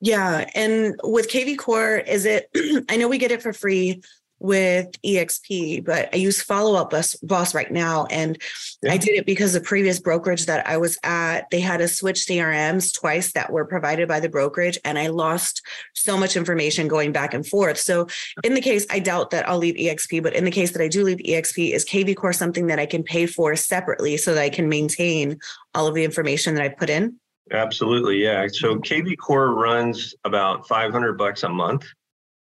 Yeah. 0.00 0.48
And 0.54 0.98
with 1.02 1.28
KV 1.28 1.58
Core, 1.58 1.96
is 1.96 2.24
it, 2.24 2.48
I 2.88 2.96
know 2.96 3.08
we 3.08 3.18
get 3.18 3.32
it 3.32 3.42
for 3.42 3.52
free 3.52 4.02
with 4.42 4.90
EXP, 5.02 5.84
but 5.84 6.08
I 6.14 6.16
use 6.16 6.40
Follow 6.42 6.74
Up 6.80 6.90
Boss, 6.90 7.14
Boss 7.16 7.54
right 7.54 7.70
now. 7.70 8.06
And 8.06 8.40
Yeah. 8.82 8.94
I 8.94 8.96
did 8.96 9.10
it 9.10 9.26
because 9.26 9.52
the 9.52 9.60
previous 9.60 10.00
brokerage 10.00 10.46
that 10.46 10.66
I 10.66 10.78
was 10.78 10.98
at, 11.04 11.50
they 11.50 11.60
had 11.60 11.76
to 11.76 11.88
switch 11.88 12.24
CRMs 12.26 12.98
twice 12.98 13.32
that 13.34 13.52
were 13.52 13.66
provided 13.66 14.08
by 14.08 14.18
the 14.18 14.30
brokerage. 14.30 14.78
And 14.82 14.98
I 14.98 15.08
lost 15.08 15.60
so 15.92 16.16
much 16.16 16.38
information 16.38 16.88
going 16.88 17.12
back 17.12 17.34
and 17.34 17.46
forth. 17.46 17.76
So 17.76 18.06
in 18.42 18.54
the 18.54 18.62
case, 18.62 18.86
I 18.90 18.98
doubt 18.98 19.30
that 19.32 19.46
I'll 19.46 19.58
leave 19.58 19.74
EXP, 19.74 20.22
but 20.22 20.32
in 20.32 20.46
the 20.46 20.50
case 20.50 20.70
that 20.70 20.82
I 20.82 20.88
do 20.88 21.04
leave 21.04 21.18
EXP, 21.18 21.72
is 21.72 21.84
KV 21.84 22.16
Core 22.16 22.32
something 22.32 22.68
that 22.68 22.78
I 22.78 22.86
can 22.86 23.02
pay 23.02 23.26
for 23.26 23.54
separately 23.56 24.16
so 24.16 24.32
that 24.32 24.42
I 24.42 24.48
can 24.48 24.70
maintain 24.70 25.38
all 25.74 25.86
of 25.86 25.94
the 25.94 26.04
information 26.04 26.54
that 26.54 26.64
I 26.64 26.70
put 26.70 26.88
in? 26.88 27.20
Absolutely, 27.52 28.22
yeah. 28.22 28.46
So 28.52 28.76
KV 28.76 29.16
Core 29.18 29.54
runs 29.54 30.14
about 30.24 30.68
500 30.68 31.18
bucks 31.18 31.42
a 31.42 31.48
month. 31.48 31.84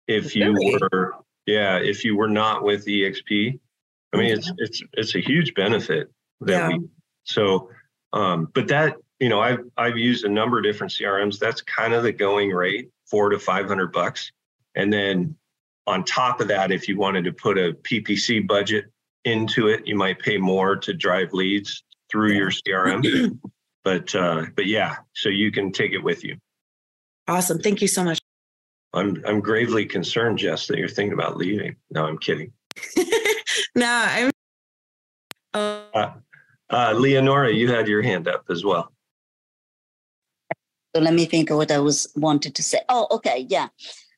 If 0.06 0.36
you 0.36 0.52
Really? 0.52 0.78
were, 0.92 1.14
yeah, 1.46 1.78
if 1.78 2.04
you 2.04 2.16
were 2.16 2.28
not 2.28 2.62
with 2.62 2.86
EXP, 2.86 3.58
I 4.12 4.16
mean, 4.16 4.32
it's 4.32 4.52
it's 4.58 4.82
it's 4.92 5.14
a 5.14 5.20
huge 5.20 5.54
benefit 5.54 6.10
that 6.42 6.68
we. 6.68 6.80
So, 7.24 7.70
um, 8.12 8.48
but 8.52 8.68
that 8.68 8.96
you 9.20 9.28
know, 9.28 9.40
I've 9.40 9.60
I've 9.78 9.96
used 9.96 10.24
a 10.24 10.28
number 10.28 10.58
of 10.58 10.64
different 10.64 10.92
CRMs. 10.92 11.38
That's 11.38 11.62
kind 11.62 11.94
of 11.94 12.02
the 12.02 12.12
going 12.12 12.50
rate, 12.50 12.90
four 13.06 13.30
to 13.30 13.38
500 13.38 13.92
bucks, 13.92 14.30
and 14.74 14.92
then 14.92 15.36
on 15.86 16.04
top 16.04 16.40
of 16.40 16.48
that, 16.48 16.70
if 16.70 16.88
you 16.88 16.98
wanted 16.98 17.24
to 17.24 17.32
put 17.32 17.56
a 17.58 17.72
PPC 17.72 18.46
budget 18.46 18.86
into 19.24 19.68
it, 19.68 19.86
you 19.86 19.96
might 19.96 20.18
pay 20.18 20.36
more 20.36 20.76
to 20.76 20.92
drive 20.92 21.32
leads 21.32 21.82
through 22.10 22.32
your 22.32 22.50
CRM 22.50 23.38
but 23.84 24.14
uh 24.14 24.44
but 24.54 24.66
yeah 24.66 24.96
so 25.14 25.28
you 25.28 25.50
can 25.50 25.72
take 25.72 25.92
it 25.92 26.02
with 26.02 26.24
you 26.24 26.36
Awesome. 27.28 27.60
Thank 27.60 27.80
you 27.80 27.88
so 27.88 28.02
much. 28.04 28.18
i'm 28.92 29.22
i'm 29.26 29.40
gravely 29.40 29.86
concerned 29.86 30.38
jess 30.38 30.66
that 30.66 30.78
you're 30.78 30.88
thinking 30.88 31.12
about 31.12 31.36
leaving 31.36 31.76
no 31.90 32.06
i'm 32.06 32.18
kidding 32.18 32.52
no, 33.74 33.86
I'm. 33.86 34.30
Uh, 35.54 36.10
uh 36.70 36.92
leonora 36.96 37.52
you 37.52 37.70
had 37.70 37.86
your 37.86 38.02
hand 38.02 38.26
up 38.28 38.44
as 38.50 38.64
well 38.64 38.92
So 40.94 41.00
let 41.00 41.14
me 41.14 41.24
think 41.24 41.50
of 41.50 41.56
what 41.56 41.70
I 41.70 41.78
was 41.78 42.12
wanted 42.16 42.54
to 42.54 42.62
say. 42.62 42.80
Oh, 42.88 43.06
okay, 43.10 43.46
yeah. 43.48 43.68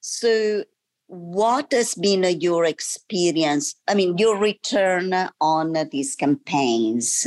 So 0.00 0.64
what 1.06 1.70
has 1.70 1.94
been 1.94 2.24
uh, 2.24 2.28
your 2.28 2.64
experience? 2.64 3.76
I 3.86 3.94
mean, 3.94 4.18
your 4.18 4.36
return 4.38 5.14
on 5.40 5.72
these 5.92 6.16
campaigns. 6.16 7.26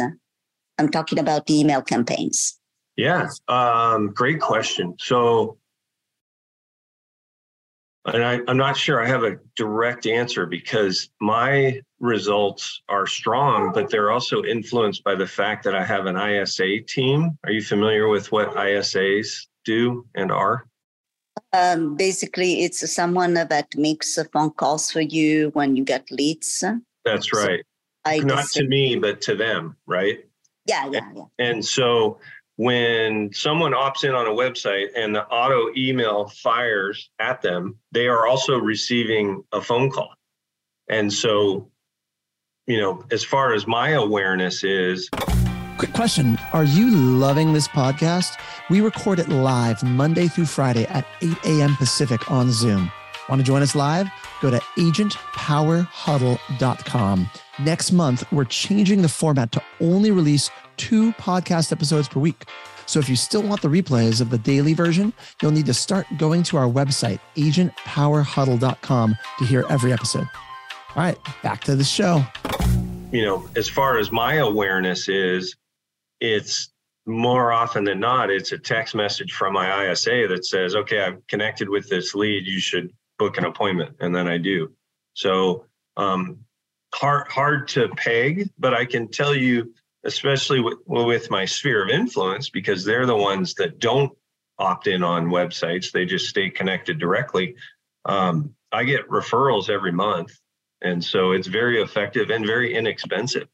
I'm 0.78 0.90
talking 0.90 1.20
about 1.20 1.46
the 1.48 1.60
email 1.60 1.82
campaigns. 1.82 2.58
yeah 2.96 3.30
um 3.48 4.12
great 4.14 4.40
question. 4.42 4.96
So 5.00 5.58
and 8.06 8.24
I, 8.24 8.40
i'm 8.48 8.56
not 8.58 8.78
sure 8.78 9.04
i 9.04 9.08
have 9.08 9.24
a 9.24 9.36
direct 9.58 10.08
answer 10.08 10.46
because 10.46 11.10
my 11.20 11.82
results 12.00 12.82
are 12.88 13.06
strong 13.06 13.74
but 13.74 13.90
they're 13.90 14.12
also 14.12 14.44
influenced 14.44 15.04
by 15.04 15.14
the 15.16 15.28
fact 15.28 15.64
that 15.66 15.76
i 15.76 15.84
have 15.84 16.06
an 16.06 16.16
isa 16.16 16.80
team. 16.88 17.38
Are 17.44 17.52
you 17.52 17.62
familiar 17.62 18.08
with 18.08 18.32
what 18.32 18.56
isas 18.56 19.48
do 19.66 20.06
and 20.16 20.32
are? 20.32 20.66
Um, 21.54 21.96
basically, 21.96 22.64
it's 22.64 22.80
someone 22.92 23.34
that 23.36 23.68
makes 23.76 24.18
phone 24.34 24.52
calls 24.52 24.92
for 24.92 25.02
you 25.02 25.50
when 25.58 25.76
you 25.76 25.84
get 25.84 26.10
leads. 26.12 26.64
that's 27.06 27.30
So- 27.32 27.46
right. 27.46 27.64
I 28.06 28.20
not 28.20 28.46
to 28.58 28.64
me 28.64 28.96
but 28.96 29.20
to 29.28 29.36
them 29.36 29.76
right 29.86 30.20
yeah, 30.68 30.90
yeah, 30.92 31.12
yeah. 31.16 31.24
And 31.40 31.66
so 31.66 32.20
when 32.58 33.32
someone 33.34 33.74
opts 33.74 34.04
in 34.04 34.14
on 34.14 34.26
a 34.26 34.32
website 34.32 34.88
and 34.96 35.16
the 35.16 35.26
auto 35.28 35.72
email 35.78 36.28
fires 36.28 37.10
at 37.20 37.42
them, 37.42 37.78
they 37.92 38.08
are 38.08 38.28
also 38.28 38.58
receiving 38.58 39.44
a 39.52 39.62
phone 39.62 39.90
call. 39.90 40.14
And 40.90 41.14
so, 41.14 41.70
you 42.66 42.80
know, 42.80 43.04
as 43.12 43.24
far 43.24 43.54
as 43.54 43.68
my 43.68 43.90
awareness 43.90 44.64
is, 44.64 45.10
Quick 45.78 45.94
question 45.94 46.40
Are 46.54 46.64
you 46.64 46.90
loving 46.90 47.54
this 47.54 47.68
podcast? 47.68 48.40
We 48.70 48.82
record 48.82 49.20
it 49.20 49.30
live 49.30 49.84
Monday 49.84 50.28
through 50.28 50.48
Friday 50.48 50.88
at 50.88 51.06
8 51.22 51.38
a.m. 51.46 51.76
Pacific 51.76 52.32
on 52.32 52.52
Zoom. 52.52 52.92
Want 53.30 53.40
to 53.40 53.46
join 53.46 53.62
us 53.62 53.76
live? 53.76 54.10
Go 54.42 54.50
to 54.50 54.60
agentpowerhuddle.com. 54.78 57.30
Next 57.60 57.92
month, 57.92 58.24
we're 58.32 58.46
changing 58.46 59.02
the 59.02 59.10
format 59.10 59.52
to 59.54 59.64
only 59.82 60.12
release 60.12 60.52
two 60.78 61.12
podcast 61.14 61.72
episodes 61.72 62.08
per 62.08 62.20
week. 62.20 62.44
So 62.86 63.00
if 63.00 63.10
you 63.10 63.16
still 63.16 63.42
want 63.42 63.64
the 63.64 63.68
replays 63.68 64.22
of 64.22 64.30
the 64.30 64.38
daily 64.38 64.76
version, 64.76 65.12
you'll 65.42 65.52
need 65.52 65.66
to 65.66 65.74
start 65.74 66.06
going 66.18 66.44
to 66.44 66.58
our 66.58 66.68
website, 66.68 67.20
agentpowerhuddle.com, 67.36 69.18
to 69.40 69.46
hear 69.46 69.66
every 69.70 69.92
episode. 69.92 70.28
All 70.96 71.04
right, 71.04 71.18
back 71.42 71.64
to 71.64 71.76
the 71.76 71.84
show. 71.84 72.24
You 73.12 73.26
know, 73.26 73.50
as 73.56 73.68
far 73.68 73.98
as 73.98 74.12
my 74.12 74.36
awareness 74.36 75.10
is, 75.10 75.56
it's 76.22 76.70
more 77.08 77.52
often 77.52 77.86
than 77.86 78.00
not, 78.00 78.30
it's 78.30 78.52
a 78.52 78.58
text 78.60 78.94
message 78.94 79.34
from 79.34 79.54
my 79.54 79.92
ISA 79.92 80.28
that 80.30 80.46
says, 80.46 80.76
okay, 80.76 81.02
I've 81.02 81.26
connected 81.28 81.70
with 81.70 81.90
this 81.90 82.14
lead. 82.14 82.46
You 82.46 82.60
should 82.60 82.94
book 83.18 83.40
an 83.40 83.46
appointment. 83.46 83.96
And 84.00 84.16
then 84.16 84.28
I 84.28 84.38
do. 84.38 84.74
So, 85.14 85.66
um, 85.96 86.38
hard, 86.94 87.28
hard 87.28 87.68
to 87.70 87.90
peg, 87.90 88.50
but 88.58 88.74
I 88.74 88.86
can 88.86 89.08
tell 89.08 89.36
you, 89.36 89.74
especially 90.04 90.62
with, 90.62 90.78
with 90.86 91.30
my 91.30 91.46
sphere 91.46 91.84
of 91.84 91.90
influence, 91.90 92.50
because 92.50 92.84
they're 92.84 93.06
the 93.06 93.16
ones 93.16 93.54
that 93.56 93.80
don't 93.80 94.12
opt 94.60 94.88
in 94.88 95.04
on 95.04 95.28
websites, 95.28 95.92
they 95.92 96.06
just 96.06 96.28
stay 96.28 96.50
connected 96.50 97.00
directly. 97.00 97.56
Um, 98.06 98.54
I 98.72 98.84
get 98.84 99.08
referrals 99.10 99.70
every 99.70 99.92
month. 99.92 100.32
And 100.82 101.04
so 101.04 101.32
it's 101.32 101.48
very 101.48 101.82
effective 101.82 102.30
and 102.30 102.46
very 102.46 102.74
inexpensive, 102.74 103.48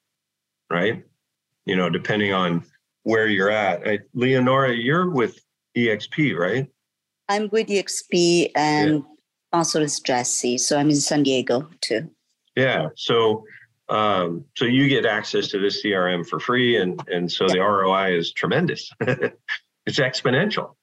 right? 0.69 1.03
You 1.65 1.75
know, 1.75 1.89
depending 1.89 2.33
on 2.33 2.63
where 3.03 3.27
you're 3.27 3.49
at. 3.49 3.87
I, 3.87 3.99
Leonora, 4.13 4.73
you're 4.73 5.09
with 5.09 5.39
EXP, 5.75 6.37
right? 6.37 6.67
I'm 7.29 7.49
with 7.51 7.67
EXP 7.67 8.51
and 8.55 8.95
yeah. 8.95 8.99
also 9.51 9.81
with 9.81 10.03
Jesse. 10.03 10.57
So 10.57 10.77
I'm 10.77 10.89
in 10.89 10.95
San 10.95 11.23
Diego 11.23 11.69
too. 11.81 12.09
Yeah. 12.55 12.89
So 12.95 13.43
um, 13.89 14.45
so 14.55 14.65
you 14.65 14.87
get 14.87 15.05
access 15.05 15.49
to 15.49 15.59
this 15.59 15.83
CRM 15.83 16.27
for 16.27 16.39
free, 16.39 16.77
and 16.77 16.99
and 17.07 17.31
so 17.31 17.47
the 17.47 17.59
ROI 17.59 18.17
is 18.17 18.31
tremendous. 18.31 18.91
it's 19.01 19.99
exponential. 19.99 20.75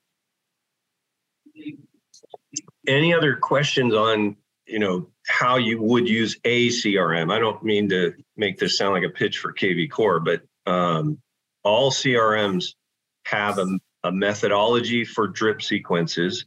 Any 2.86 3.14
other 3.14 3.36
questions 3.36 3.94
on 3.94 4.36
you 4.66 4.78
know 4.78 5.08
how 5.26 5.56
you 5.56 5.80
would 5.80 6.08
use 6.08 6.38
a 6.44 6.68
CRM? 6.68 7.32
I 7.32 7.38
don't 7.38 7.62
mean 7.62 7.88
to 7.88 8.14
make 8.36 8.58
this 8.58 8.76
sound 8.76 8.92
like 8.92 9.04
a 9.04 9.10
pitch 9.10 9.38
for 9.38 9.52
KV 9.52 9.90
Core, 9.90 10.20
but 10.20 10.42
um, 10.66 11.18
all 11.64 11.90
CRMs 11.90 12.74
have 13.26 13.58
a, 13.58 13.66
a 14.04 14.12
methodology 14.12 15.04
for 15.04 15.26
drip 15.26 15.62
sequences. 15.62 16.44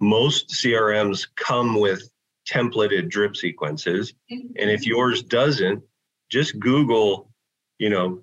Most 0.00 0.50
CRMs 0.50 1.28
come 1.36 1.80
with 1.80 2.08
templated 2.48 3.08
drip 3.08 3.36
sequences. 3.36 4.14
And 4.30 4.70
if 4.70 4.86
yours 4.86 5.22
doesn't, 5.22 5.82
just 6.30 6.58
Google, 6.58 7.30
you 7.78 7.90
know, 7.90 8.22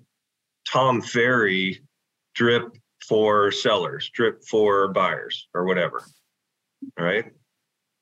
Tom 0.71 1.01
Ferry 1.01 1.81
drip 2.35 2.77
for 3.07 3.51
sellers, 3.51 4.09
drip 4.13 4.43
for 4.43 4.89
buyers, 4.89 5.47
or 5.53 5.65
whatever. 5.65 6.03
All 6.99 7.05
right. 7.05 7.25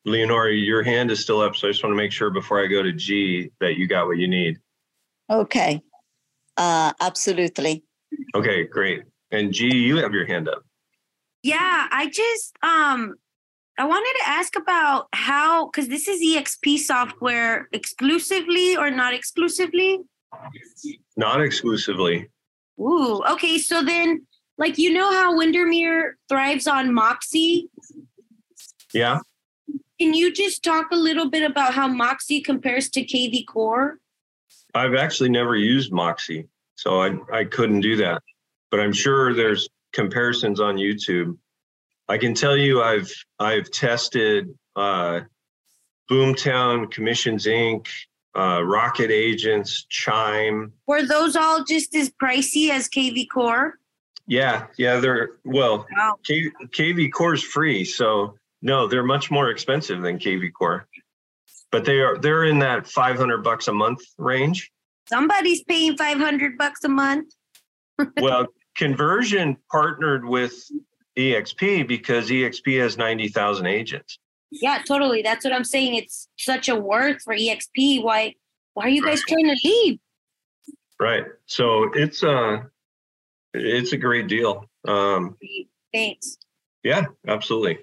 Leonora, 0.06 0.54
your 0.54 0.84
hand 0.84 1.12
is 1.12 1.20
still 1.22 1.42
up. 1.42 1.56
So 1.56 1.68
I 1.68 1.72
just 1.72 1.84
want 1.84 1.92
to 1.94 1.98
make 1.98 2.12
sure 2.12 2.30
before 2.30 2.64
I 2.64 2.68
go 2.68 2.82
to 2.82 2.92
G 2.92 3.52
that 3.60 3.78
you 3.78 3.88
got 3.88 4.08
what 4.08 4.18
you 4.18 4.28
need. 4.28 4.58
Okay. 5.30 5.82
Uh, 6.58 6.94
absolutely. 7.00 7.84
Okay, 8.36 8.64
great. 8.66 9.04
And 9.32 9.54
G, 9.54 9.76
you 9.76 9.98
have 9.98 10.14
your 10.14 10.26
hand 10.26 10.50
up. 10.50 10.64
Yeah, 11.44 11.88
I 11.92 12.08
just 12.08 12.58
um 12.64 13.16
I 13.80 13.86
wanted 13.86 14.14
to 14.24 14.30
ask 14.30 14.58
about 14.58 15.08
how 15.14 15.68
because 15.68 15.88
this 15.88 16.10
is 16.10 16.22
EXP 16.22 16.80
software 16.80 17.70
exclusively 17.72 18.76
or 18.76 18.92
not 18.92 19.14
exclusively? 19.14 20.02
Not 21.16 21.42
exclusively. 21.42 22.30
Ooh, 22.78 23.24
okay. 23.32 23.58
So 23.58 23.82
then 23.82 24.28
like 24.58 24.78
you 24.78 24.92
know 24.92 25.10
how 25.14 25.38
Windermere 25.38 26.18
thrives 26.28 26.68
on 26.68 26.94
Moxie? 26.94 27.70
Yeah. 28.94 29.20
Can 29.98 30.14
you 30.14 30.34
just 30.34 30.62
talk 30.62 30.92
a 30.92 30.98
little 30.98 31.30
bit 31.30 31.50
about 31.50 31.74
how 31.74 31.88
Moxie 31.88 32.42
compares 32.42 32.90
to 32.90 33.06
KV 33.06 33.48
Core? 33.48 34.00
I've 34.76 34.94
actually 34.94 35.30
never 35.30 35.56
used 35.56 35.94
Moxie. 35.94 36.50
So 36.76 37.02
I, 37.02 37.18
I 37.32 37.46
couldn't 37.46 37.80
do 37.80 37.96
that. 37.96 38.24
But 38.72 38.82
I'm 38.82 38.94
sure 38.94 39.34
there's 39.34 39.70
comparisons 39.94 40.60
on 40.60 40.76
YouTube. 40.76 41.38
I 42.10 42.18
can 42.18 42.34
tell 42.34 42.58
you 42.58 42.82
I've 42.82 43.12
I've 43.38 43.70
tested 43.70 44.54
uh, 44.76 45.22
Boomtown, 46.10 46.92
Commissions 46.92 47.46
Inc., 47.46 47.88
uh, 48.36 48.64
Rocket 48.64 49.12
Agents, 49.12 49.86
Chime. 49.90 50.74
Were 50.88 51.04
those 51.04 51.36
all 51.36 51.64
just 51.64 51.96
as 51.96 52.10
pricey 52.10 52.72
as 52.72 52.90
KV 52.90 53.28
Core? 53.32 53.76
Yeah, 54.26 54.68
yeah, 54.78 55.00
they're 55.00 55.38
well. 55.46 55.86
Wow. 55.96 56.16
K, 56.26 56.50
KV 56.68 57.12
Core 57.12 57.36
is 57.36 57.44
free, 57.44 57.86
so 57.86 58.36
no, 58.64 58.88
they're 58.88 59.04
much 59.04 59.30
more 59.30 59.52
expensive 59.52 60.02
than 60.02 60.18
KV 60.18 60.52
Core, 60.54 60.88
but 61.72 61.86
they 61.86 62.02
are 62.02 62.18
they're 62.18 62.46
in 62.46 62.58
that 62.60 62.88
500 62.88 63.44
bucks 63.44 63.68
a 63.68 63.74
month 63.74 64.02
range. 64.18 64.72
Somebody's 65.08 65.64
paying 65.64 65.96
500 65.96 66.58
bucks 66.58 66.84
a 66.84 66.90
month. 66.90 67.34
well, 68.22 68.48
Kunversion 68.78 69.58
partnered 69.72 70.26
with 70.26 70.54
EXP 71.20 71.88
because 71.88 72.30
EXP 72.30 72.80
has 72.80 72.98
90,000 72.98 73.66
agents. 73.66 74.20
Yeah, 74.52 74.82
totally. 74.88 75.22
That's 75.22 75.44
what 75.44 75.54
I'm 75.54 75.64
saying. 75.64 75.96
It's 75.96 76.28
such 76.38 76.70
a 76.70 76.76
worth 76.76 77.22
for 77.22 77.36
EXP. 77.36 78.04
Why 78.04 78.36
why 78.74 78.86
are 78.86 78.90
you 78.90 79.04
guys 79.04 79.22
trying 79.28 79.46
to 79.46 79.58
leave? 79.64 80.00
Right. 81.00 81.26
So 81.46 81.92
it's 81.94 82.24
uh 82.24 82.62
it's 83.54 83.92
a 83.92 83.98
great 83.98 84.28
deal. 84.28 84.66
Um 84.88 85.38
thanks. 85.94 86.38
Yeah, 86.84 87.06
absolutely. 87.28 87.80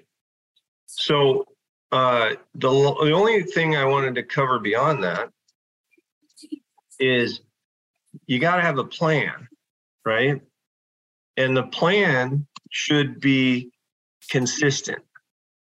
So 0.87 1.45
uh 1.91 2.31
the 2.55 2.69
the 2.69 3.11
only 3.11 3.43
thing 3.43 3.77
I 3.77 3.85
wanted 3.85 4.15
to 4.15 4.23
cover 4.23 4.59
beyond 4.59 5.03
that 5.03 5.29
is 6.99 7.41
you 8.25 8.39
got 8.39 8.55
to 8.55 8.61
have 8.61 8.79
a 8.79 8.83
plan, 8.83 9.47
right? 10.05 10.41
And 11.37 11.55
the 11.55 11.63
plan 11.63 12.46
should 12.71 13.19
be 13.19 13.71
consistent. 14.29 15.03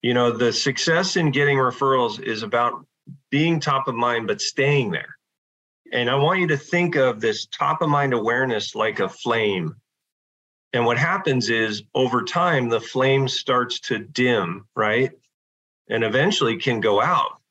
You 0.02 0.14
know, 0.14 0.32
the 0.32 0.52
success 0.52 1.16
in 1.16 1.30
getting 1.30 1.58
referrals 1.58 2.20
is 2.20 2.42
about 2.42 2.84
being 3.30 3.60
top 3.60 3.88
of 3.88 3.94
mind, 3.94 4.26
but 4.26 4.40
staying 4.40 4.90
there. 4.90 5.16
And 5.92 6.10
I 6.10 6.14
want 6.16 6.40
you 6.40 6.46
to 6.48 6.56
think 6.56 6.96
of 6.96 7.20
this 7.20 7.46
top 7.46 7.82
of 7.82 7.88
mind 7.88 8.14
awareness 8.14 8.74
like 8.74 9.00
a 9.00 9.08
flame. 9.08 9.76
And 10.72 10.86
what 10.86 10.98
happens 10.98 11.50
is 11.50 11.82
over 11.94 12.22
time, 12.22 12.68
the 12.68 12.80
flame 12.80 13.28
starts 13.28 13.78
to 13.80 13.98
dim, 13.98 14.66
right? 14.74 15.12
And 15.88 16.02
eventually 16.02 16.56
can 16.56 16.80
go 16.80 17.00
out 17.00 17.42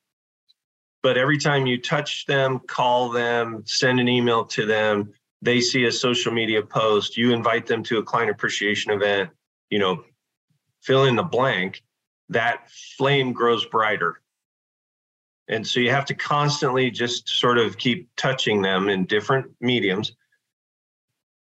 but 1.03 1.17
every 1.17 1.37
time 1.37 1.65
you 1.65 1.81
touch 1.81 2.25
them, 2.25 2.59
call 2.59 3.09
them, 3.09 3.63
send 3.65 3.99
an 3.99 4.07
email 4.07 4.45
to 4.45 4.65
them, 4.65 5.13
they 5.41 5.61
see 5.61 5.85
a 5.85 5.91
social 5.91 6.31
media 6.31 6.61
post, 6.61 7.17
you 7.17 7.33
invite 7.33 7.65
them 7.65 7.83
to 7.83 7.97
a 7.97 8.03
client 8.03 8.29
appreciation 8.29 8.91
event, 8.91 9.29
you 9.69 9.79
know, 9.79 10.03
fill 10.81 11.05
in 11.05 11.15
the 11.15 11.23
blank, 11.23 11.83
that 12.29 12.69
flame 12.97 13.33
grows 13.33 13.65
brighter. 13.65 14.21
And 15.47 15.65
so 15.65 15.79
you 15.79 15.89
have 15.89 16.05
to 16.05 16.13
constantly 16.13 16.91
just 16.91 17.27
sort 17.27 17.57
of 17.57 17.77
keep 17.77 18.09
touching 18.15 18.61
them 18.61 18.87
in 18.89 19.05
different 19.05 19.51
mediums. 19.59 20.13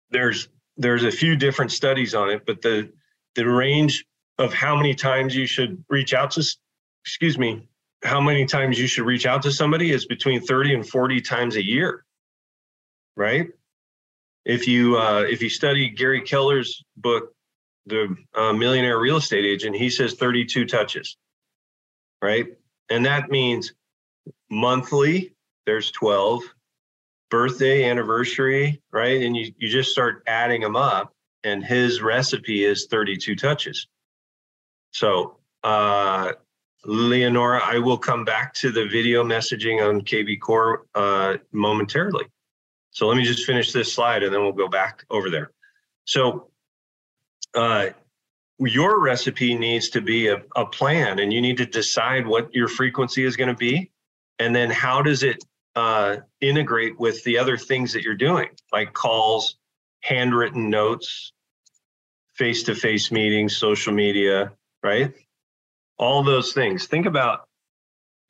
There's 0.10 0.50
there's 0.78 1.06
a 1.06 1.12
few 1.12 1.38
different 1.38 1.72
studies 1.72 2.14
on 2.14 2.30
it, 2.30 2.46
but 2.46 2.62
the 2.62 2.92
the 3.36 3.48
range 3.48 4.06
of 4.38 4.54
how 4.54 4.76
many 4.76 4.94
times 4.94 5.36
you 5.36 5.46
should 5.46 5.84
reach 5.90 6.14
out 6.14 6.32
to 6.32 6.44
excuse 7.04 7.38
me 7.38 7.68
how 8.04 8.20
many 8.22 8.46
times 8.46 8.80
you 8.80 8.88
should 8.88 9.06
reach 9.06 9.26
out 9.26 9.42
to 9.44 9.52
somebody 9.52 9.92
is 9.92 10.06
between 10.06 10.42
30 10.42 10.76
and 10.76 10.88
40 10.88 11.22
times 11.22 11.56
a 11.56 11.64
year 11.64 12.04
right 13.16 13.48
if 14.46 14.68
you 14.68 14.98
uh, 14.98 15.26
if 15.28 15.42
you 15.42 15.50
study 15.50 15.90
gary 15.90 16.22
keller's 16.22 16.84
book 16.98 17.34
the 17.88 18.16
uh, 18.34 18.54
millionaire 18.54 19.00
real 19.00 19.18
estate 19.18 19.46
agent 19.46 19.76
he 19.76 19.90
says 19.90 20.14
32 20.14 20.66
touches 20.66 21.18
right? 22.26 22.48
And 22.90 23.06
that 23.06 23.30
means 23.30 23.74
monthly 24.50 25.34
there's 25.66 25.92
12 25.92 26.42
birthday 27.30 27.84
anniversary 27.90 28.82
right? 28.92 29.22
And 29.22 29.36
you, 29.36 29.54
you 29.58 29.70
just 29.70 29.92
start 29.92 30.24
adding 30.28 30.62
them 30.62 30.76
up 30.76 31.14
and 31.44 31.64
his 31.64 32.02
recipe 32.02 32.64
is 32.64 32.88
32 32.90 33.36
touches. 33.36 33.88
So 34.92 35.38
uh, 35.64 36.34
Leonora, 36.86 37.62
I 37.64 37.80
will 37.80 37.98
come 37.98 38.26
back 38.26 38.54
to 38.56 38.72
the 38.72 38.86
video 38.88 39.24
messaging 39.24 39.88
on 39.88 40.02
KV 40.02 40.40
Core 40.40 40.86
uh, 40.96 41.38
momentarily. 41.52 42.26
So 42.96 43.08
let 43.08 43.18
me 43.18 43.26
just 43.26 43.46
finish 43.46 43.74
this 43.74 43.92
slide 43.92 44.24
and 44.24 44.34
then 44.34 44.42
we'll 44.42 44.54
go 44.54 44.70
back 44.70 45.04
over 45.10 45.30
there. 45.30 45.52
So 46.06 46.48
uh, 47.54 47.88
your 48.58 49.02
recipe 49.02 49.54
needs 49.54 49.90
to 49.90 50.02
be 50.02 50.30
a, 50.30 50.42
a 50.56 50.66
plan 50.66 51.20
and 51.20 51.34
you 51.34 51.42
need 51.42 51.58
to 51.58 51.66
decide 51.66 52.26
what 52.26 52.56
your 52.56 52.70
frequency 52.70 53.26
is 53.26 53.36
going 53.36 53.50
to 53.50 53.54
be. 53.54 53.92
And 54.40 54.56
then 54.56 54.70
how 54.70 55.02
does 55.02 55.24
it 55.24 55.44
uh, 55.76 56.18
integrate 56.40 56.98
with 56.98 57.22
the 57.26 57.38
other 57.38 57.58
things 57.58 57.92
that 57.92 58.04
you're 58.04 58.16
doing, 58.16 58.48
like 58.72 58.94
calls, 58.94 59.58
handwritten 60.00 60.70
notes, 60.70 61.34
face 62.36 62.64
to 62.64 62.76
face 62.76 63.12
meetings, 63.12 63.58
social 63.58 63.92
media, 63.92 64.54
right? 64.84 65.14
All 66.00 66.24
those 66.24 66.54
things. 66.54 66.88
Think 66.88 67.08
about 67.08 67.50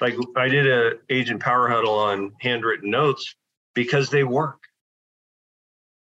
like 0.02 0.16
I 0.36 0.48
did 0.48 0.66
a 0.66 0.94
agent 1.08 1.40
power 1.40 1.68
huddle 1.68 2.00
on 2.00 2.34
handwritten 2.42 2.90
notes 2.90 3.36
because 3.76 4.10
they 4.10 4.24
work. 4.24 4.64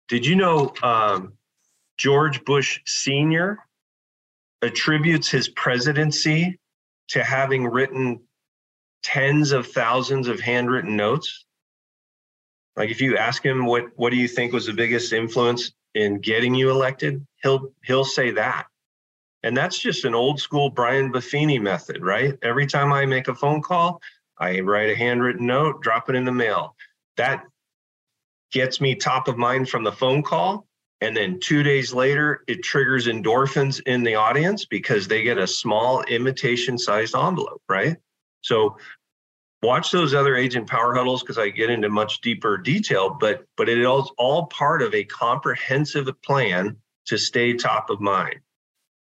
Did 0.09 0.25
you 0.25 0.37
know 0.37 0.73
um, 0.83 1.35
George 1.99 2.45
Bush 2.45 2.81
Sr. 2.87 3.59
attributes 4.63 5.29
his 5.29 5.49
presidency 5.51 6.59
to 7.09 7.23
having 7.23 7.67
written 7.67 8.21
tens 9.03 9.53
of 9.53 9.67
thousands 9.67 10.29
of 10.29 10.41
handwritten 10.41 10.97
notes? 10.97 11.45
Like 12.77 12.91
if 12.91 13.01
you 13.01 13.17
ask 13.17 13.45
him 13.45 13.67
what 13.67 13.87
what 13.97 14.11
do 14.11 14.17
you 14.17 14.29
think 14.29 14.53
was 14.53 14.67
the 14.67 14.73
biggest 14.73 15.13
influence 15.13 15.73
in 15.95 16.21
getting 16.21 16.55
you 16.55 16.71
elected, 16.71 17.27
he'll 17.43 17.73
he'll 17.85 18.05
say 18.05 18.31
that. 18.33 18.67
And 19.43 19.57
that's 19.57 19.79
just 19.79 20.05
an 20.05 20.15
old 20.15 20.41
school 20.41 20.71
Brian 20.71 21.13
Buffini 21.13 21.61
method, 21.61 22.03
right? 22.03 22.35
Every 22.43 22.67
time 22.67 22.93
I 22.93 23.07
make 23.07 23.29
a 23.29 23.35
phone 23.35 23.63
call, 23.63 24.01
I 24.39 24.61
write 24.61 24.91
a 24.91 24.97
handwritten 24.97 25.47
note, 25.47 25.83
drop 25.83 26.11
it 26.11 26.17
in 26.17 26.25
the 26.25 26.33
mail. 26.33 26.75
That 27.17 27.45
gets 28.53 28.81
me 28.81 28.95
top 28.95 29.29
of 29.29 29.37
mind 29.37 29.69
from 29.69 29.85
the 29.85 29.93
phone 29.93 30.23
call. 30.23 30.67
And 31.01 31.15
then 31.15 31.39
two 31.41 31.63
days 31.63 31.93
later, 31.93 32.43
it 32.47 32.63
triggers 32.63 33.07
endorphins 33.07 33.83
in 33.87 34.03
the 34.03 34.15
audience 34.15 34.65
because 34.65 35.07
they 35.07 35.23
get 35.23 35.37
a 35.37 35.47
small 35.47 36.03
imitation 36.05 36.79
sized 36.79 37.15
envelope, 37.15 37.63
right? 37.69 37.97
So 38.41 38.79
watch 39.63 39.91
those 39.91 40.15
other 40.15 40.37
agent 40.37 40.69
power 40.69 40.95
huddles 40.95 41.23
because 41.23 41.39
I 41.39 41.51
get 41.51 41.69
into 41.69 41.91
much 41.91 42.21
deeper 42.23 42.57
detail, 42.57 43.11
but 43.11 43.45
but 43.57 43.69
it 43.69 43.79
is 43.79 44.11
all 44.17 44.47
part 44.47 44.81
of 44.81 44.95
a 44.95 45.05
comprehensive 45.05 46.09
plan 46.23 46.77
to 47.07 47.19
stay 47.19 47.53
top 47.53 47.91
of 47.91 48.01
mind. 48.01 48.37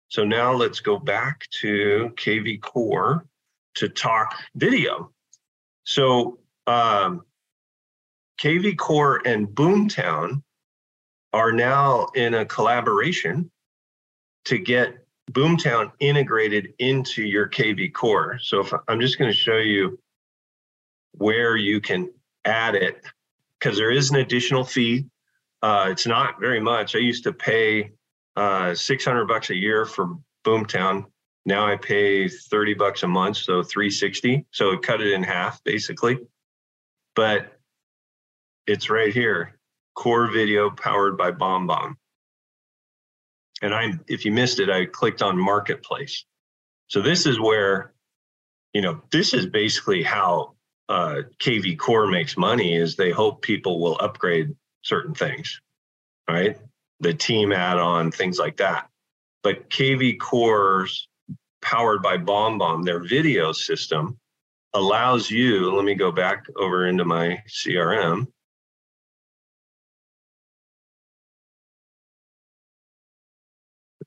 So 0.08 0.24
now 0.24 0.52
let's 0.52 0.80
go 0.80 0.98
back 0.98 1.48
to 1.60 2.12
KV 2.16 2.60
Core 2.60 3.26
to 3.76 3.88
talk 3.88 4.36
video. 4.54 5.10
So 5.84 6.38
um, 6.66 7.24
KV 8.40 8.76
Core 8.76 9.22
and 9.24 9.48
Boomtown 9.48 10.42
are 11.32 11.52
now 11.52 12.08
in 12.14 12.34
a 12.34 12.44
collaboration 12.44 13.50
to 14.46 14.58
get 14.58 15.04
Boomtown 15.32 15.90
integrated 16.00 16.74
into 16.78 17.22
your 17.22 17.48
KV 17.48 17.92
Core. 17.92 18.38
So 18.42 18.60
if 18.60 18.72
I'm 18.88 19.00
just 19.00 19.18
going 19.18 19.30
to 19.30 19.36
show 19.36 19.56
you 19.56 19.98
where 21.12 21.56
you 21.56 21.80
can 21.80 22.10
add 22.44 22.74
it, 22.74 23.02
because 23.64 23.78
there 23.78 23.90
is 23.90 24.10
an 24.10 24.16
additional 24.16 24.62
fee. 24.62 25.06
Uh, 25.62 25.88
it's 25.90 26.06
not 26.06 26.38
very 26.38 26.60
much. 26.60 26.94
I 26.94 26.98
used 26.98 27.24
to 27.24 27.32
pay 27.32 27.92
uh, 28.36 28.74
600 28.74 29.24
bucks 29.24 29.48
a 29.48 29.54
year 29.54 29.86
for 29.86 30.18
Boomtown. 30.44 31.06
Now 31.46 31.66
I 31.66 31.76
pay 31.76 32.28
30 32.28 32.74
bucks 32.74 33.02
a 33.04 33.08
month, 33.08 33.38
so 33.38 33.62
360. 33.62 34.44
So 34.50 34.72
it 34.72 34.82
cut 34.82 35.00
it 35.00 35.12
in 35.12 35.22
half 35.22 35.64
basically. 35.64 36.18
But 37.16 37.53
it's 38.66 38.90
right 38.90 39.12
here. 39.12 39.58
Core 39.94 40.30
video 40.30 40.70
powered 40.70 41.16
by 41.16 41.30
BombBomb. 41.30 41.94
And 43.62 43.74
I 43.74 43.92
if 44.08 44.24
you 44.24 44.32
missed 44.32 44.58
it, 44.60 44.70
I 44.70 44.86
clicked 44.86 45.22
on 45.22 45.38
marketplace. 45.38 46.24
So 46.88 47.00
this 47.00 47.26
is 47.26 47.40
where, 47.40 47.94
you 48.72 48.82
know, 48.82 49.00
this 49.10 49.32
is 49.32 49.46
basically 49.46 50.02
how 50.02 50.54
uh, 50.88 51.22
KV 51.38 51.78
Core 51.78 52.08
makes 52.08 52.36
money 52.36 52.76
is 52.76 52.96
they 52.96 53.10
hope 53.10 53.42
people 53.42 53.80
will 53.80 53.96
upgrade 54.00 54.54
certain 54.82 55.14
things, 55.14 55.60
right? 56.28 56.58
the 57.00 57.14
team 57.14 57.52
add-on, 57.52 58.10
things 58.10 58.38
like 58.38 58.56
that. 58.56 58.88
But 59.42 59.68
KV 59.70 60.18
Cores, 60.18 61.08
powered 61.62 62.02
by 62.02 62.16
BombBomb, 62.18 62.84
their 62.84 63.00
video 63.00 63.52
system 63.52 64.18
allows 64.72 65.30
you. 65.30 65.74
Let 65.74 65.84
me 65.84 65.94
go 65.94 66.10
back 66.10 66.44
over 66.56 66.86
into 66.86 67.04
my 67.04 67.42
CRM. 67.48 68.26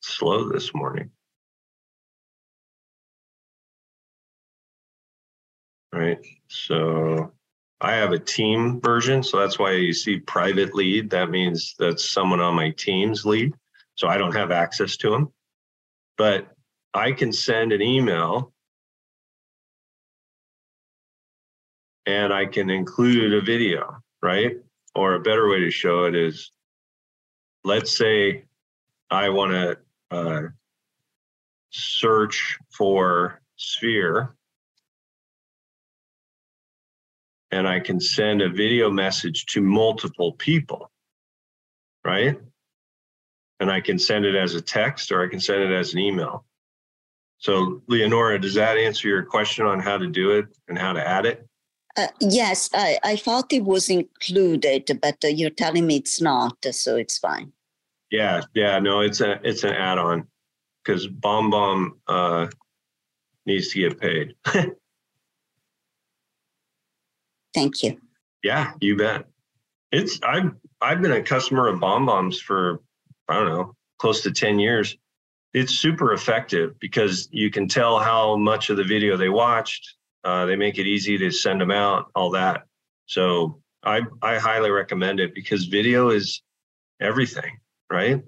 Slow 0.08 0.50
this 0.50 0.74
morning. 0.74 1.12
Right, 5.93 6.20
so 6.48 7.32
I 7.80 7.93
have 7.93 8.12
a 8.12 8.20
team 8.20 8.82
version, 8.82 9.24
so 9.24 9.39
that's 9.39 9.58
why 9.58 9.74
you 9.74 9.93
see 9.93 10.20
private 10.20 10.76
lead. 10.76 11.10
That 11.12 11.30
means 11.30 11.76
that's 11.78 12.12
someone 12.12 12.39
on 12.39 12.56
my 12.56 12.72
team's 12.72 13.26
lead. 13.26 13.54
So 13.96 14.08
I 14.08 14.17
don't 14.17 14.36
have 14.36 14.52
access 14.52 14.98
to 14.98 15.10
them. 15.10 15.34
But 16.17 16.48
I 16.93 17.12
can 17.12 17.32
send 17.32 17.72
an 17.72 17.82
email 17.82 18.54
and 22.06 22.34
I 22.34 22.46
can 22.46 22.70
include 22.70 23.34
a 23.34 23.41
video, 23.41 23.98
right? 24.22 24.58
Or 24.96 25.13
a 25.13 25.20
better 25.20 25.48
way 25.48 25.60
to 25.60 25.72
show 25.72 26.06
it 26.06 26.15
is 26.15 26.52
let's 27.63 27.96
say 27.96 28.46
I 29.12 29.30
want 29.30 29.52
to 29.52 29.78
uh, 30.12 30.41
search 31.70 32.58
for 32.72 33.41
sphere 33.56 34.38
and 37.52 37.67
I 37.67 37.80
can 37.80 38.00
send 38.00 38.41
a 38.41 38.50
video 38.50 38.89
message 38.91 39.46
to 39.48 39.62
multiple 39.62 40.34
people, 40.34 40.91
right? 42.04 42.39
And 43.60 43.72
I 43.72 43.82
can 43.82 43.98
send 43.98 44.26
it 44.26 44.36
as 44.36 44.56
a 44.56 44.62
text 44.62 45.12
or 45.12 45.24
I 45.24 45.30
can 45.30 45.39
send 45.39 45.63
it 45.63 45.72
as 45.72 45.93
an 45.93 46.00
email. 46.00 46.46
So, 47.39 47.82
Leonora, 47.88 48.39
does 48.39 48.56
that 48.56 48.78
answer 48.78 49.08
your 49.08 49.24
question 49.24 49.65
on 49.65 49.80
how 49.80 49.98
to 49.98 50.08
do 50.08 50.32
it 50.32 50.46
and 50.67 50.78
how 50.78 50.93
to 50.93 51.08
add 51.08 51.26
it? 51.26 51.48
Uh, 51.96 52.08
yes, 52.20 52.70
I, 52.74 53.00
I 53.04 53.15
thought 53.15 53.52
it 53.54 53.63
was 53.63 53.89
included, 53.89 55.00
but 55.02 55.17
uh, 55.24 55.28
you're 55.28 55.50
telling 55.50 55.88
me 55.88 55.98
it's 55.98 56.22
not, 56.22 56.58
so 56.72 56.96
it's 56.96 57.17
fine. 57.17 57.54
Yeah, 58.10 58.41
yeah, 58.54 58.80
no, 58.80 59.02
it's 59.02 59.22
a 59.22 59.39
it's 59.43 59.63
an 59.63 59.74
add-on 59.74 60.28
because 60.84 61.08
BombBomb 61.08 61.89
uh, 62.08 62.48
needs 63.46 63.70
to 63.70 63.80
get 63.80 64.00
paid. 64.00 64.36
Thank 67.54 67.84
you. 67.84 68.00
Yeah, 68.43 68.74
you 68.80 68.96
bet. 68.96 69.26
It's 69.91 70.20
I've 70.24 70.52
I've 70.80 71.02
been 71.02 71.12
a 71.12 71.24
customer 71.24 71.67
of 71.67 71.80
BombBombs 71.80 72.39
for 72.39 72.82
I 73.28 73.34
don't 73.36 73.50
know 73.50 73.76
close 74.00 74.22
to 74.24 74.32
ten 74.32 74.60
years. 74.60 74.96
It's 75.54 75.74
super 75.74 76.13
effective 76.13 76.80
because 76.80 77.28
you 77.32 77.50
can 77.50 77.67
tell 77.67 78.00
how 78.00 78.36
much 78.36 78.70
of 78.70 78.78
the 78.78 78.84
video 78.84 79.17
they 79.17 79.30
watched. 79.30 79.96
Uh, 80.24 80.46
they 80.46 80.56
make 80.56 80.78
it 80.78 80.86
easy 80.86 81.17
to 81.17 81.32
send 81.32 81.60
them 81.60 81.72
out, 81.72 82.12
all 82.15 82.30
that. 82.32 82.63
So 83.06 83.60
I 83.84 84.02
I 84.22 84.38
highly 84.38 84.70
recommend 84.70 85.20
it 85.20 85.34
because 85.34 85.65
video 85.65 86.10
is 86.10 86.41
everything, 87.02 87.60
right? 87.91 88.23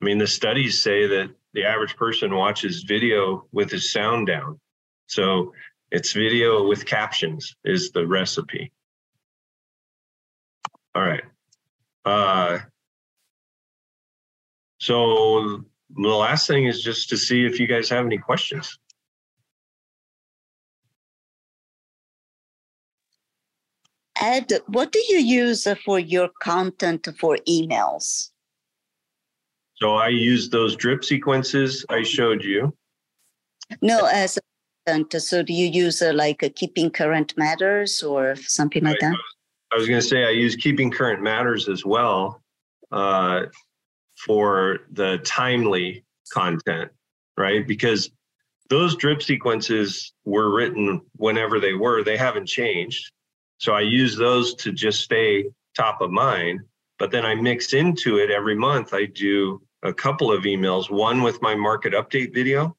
I 0.00 0.04
mean, 0.04 0.18
the 0.18 0.26
studies 0.26 0.82
say 0.82 1.06
that 1.06 1.30
the 1.54 1.64
average 1.64 1.96
person 1.96 2.34
watches 2.34 2.82
video 2.82 3.46
with 3.52 3.70
his 3.70 3.90
sound 3.90 4.26
down. 4.26 4.60
So 5.06 5.52
it's 5.90 6.12
video 6.12 6.66
with 6.66 6.84
captions 6.84 7.56
is 7.64 7.92
the 7.92 8.06
recipe. 8.06 8.72
All 10.94 11.02
right. 11.02 11.24
Uh, 12.04 12.58
so 14.78 15.64
the 15.90 16.08
last 16.08 16.46
thing 16.46 16.66
is 16.66 16.82
just 16.82 17.08
to 17.10 17.16
see 17.16 17.46
if 17.46 17.58
you 17.58 17.66
guys 17.66 17.88
have 17.88 18.04
any 18.04 18.18
questions. 18.18 18.78
Ed, 24.18 24.50
what 24.66 24.92
do 24.92 25.02
you 25.08 25.18
use 25.18 25.66
for 25.84 25.98
your 25.98 26.30
content 26.42 27.08
for 27.18 27.36
emails? 27.48 28.30
So 29.76 29.94
I 29.94 30.08
use 30.08 30.48
those 30.48 30.74
drip 30.76 31.04
sequences 31.04 31.84
I 31.88 32.02
showed 32.02 32.42
you. 32.42 32.74
No, 33.82 34.06
as 34.06 34.38
so 35.18 35.42
do 35.42 35.52
you 35.52 35.66
use 35.66 36.00
uh, 36.00 36.12
like 36.14 36.42
uh, 36.42 36.48
keeping 36.54 36.90
current 36.90 37.34
matters 37.36 38.02
or 38.02 38.36
something 38.36 38.84
like 38.84 39.00
that? 39.00 39.16
I 39.72 39.76
was 39.76 39.88
going 39.88 40.00
to 40.00 40.06
say 40.06 40.24
I 40.24 40.30
use 40.30 40.54
keeping 40.54 40.90
current 40.90 41.22
matters 41.22 41.68
as 41.68 41.84
well 41.84 42.40
uh, 42.92 43.46
for 44.24 44.78
the 44.92 45.18
timely 45.24 46.04
content, 46.32 46.90
right? 47.36 47.66
Because 47.66 48.10
those 48.70 48.96
drip 48.96 49.22
sequences 49.22 50.12
were 50.24 50.54
written 50.54 51.00
whenever 51.16 51.58
they 51.58 51.74
were; 51.74 52.04
they 52.04 52.16
haven't 52.16 52.46
changed. 52.46 53.10
So 53.58 53.72
I 53.72 53.80
use 53.80 54.16
those 54.16 54.54
to 54.56 54.72
just 54.72 55.00
stay 55.00 55.46
top 55.76 56.00
of 56.00 56.10
mind. 56.10 56.60
But 56.98 57.10
then 57.10 57.26
I 57.26 57.34
mix 57.34 57.74
into 57.74 58.18
it 58.18 58.30
every 58.30 58.54
month. 58.54 58.94
I 58.94 59.06
do 59.06 59.60
a 59.82 59.92
couple 59.92 60.32
of 60.32 60.44
emails, 60.44 60.90
one 60.90 61.22
with 61.22 61.40
my 61.42 61.54
market 61.54 61.92
update 61.92 62.34
video. 62.34 62.76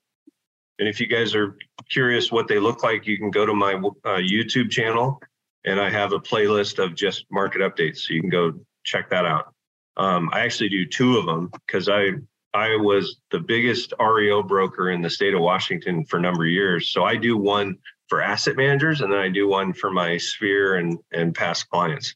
And 0.80 0.88
if 0.88 1.00
you 1.00 1.08
guys 1.08 1.34
are 1.36 1.58
curious 1.90 2.32
what 2.32 2.48
they 2.48 2.60
look 2.60 2.84
like, 2.84 3.08
you 3.08 3.18
can 3.18 3.32
go 3.32 3.46
to 3.46 3.54
my 3.54 3.74
uh, 3.74 4.20
YouTube 4.20 4.70
channel 4.70 5.22
and 5.66 5.80
I 5.80 5.90
have 5.90 6.14
a 6.14 6.20
playlist 6.20 6.84
of 6.84 6.96
just 6.96 7.26
market 7.32 7.62
updates. 7.62 8.00
So 8.00 8.14
you 8.14 8.22
can 8.22 8.30
go 8.30 8.54
check 8.84 9.10
that 9.10 9.26
out. 9.26 9.54
Um, 9.98 10.30
I 10.32 10.42
actually 10.42 10.70
do 10.70 10.86
two 10.86 11.18
of 11.18 11.26
them 11.26 11.50
because 11.66 11.90
I 11.90 12.12
I 12.54 12.76
was 12.78 13.18
the 13.32 13.40
biggest 13.40 13.94
REO 14.00 14.42
broker 14.42 14.92
in 14.92 15.02
the 15.02 15.10
state 15.10 15.34
of 15.34 15.42
Washington 15.42 16.06
for 16.06 16.18
a 16.18 16.22
number 16.22 16.44
of 16.44 16.50
years. 16.50 16.90
So 16.90 17.04
I 17.04 17.16
do 17.16 17.38
one 17.38 17.78
for 18.08 18.22
asset 18.22 18.56
managers 18.56 19.02
and 19.02 19.12
then 19.12 19.20
I 19.20 19.30
do 19.30 19.48
one 19.48 19.74
for 19.74 19.92
my 19.92 20.18
sphere 20.18 20.76
and 20.76 20.98
and 21.12 21.36
past 21.36 21.70
clients. 21.70 22.16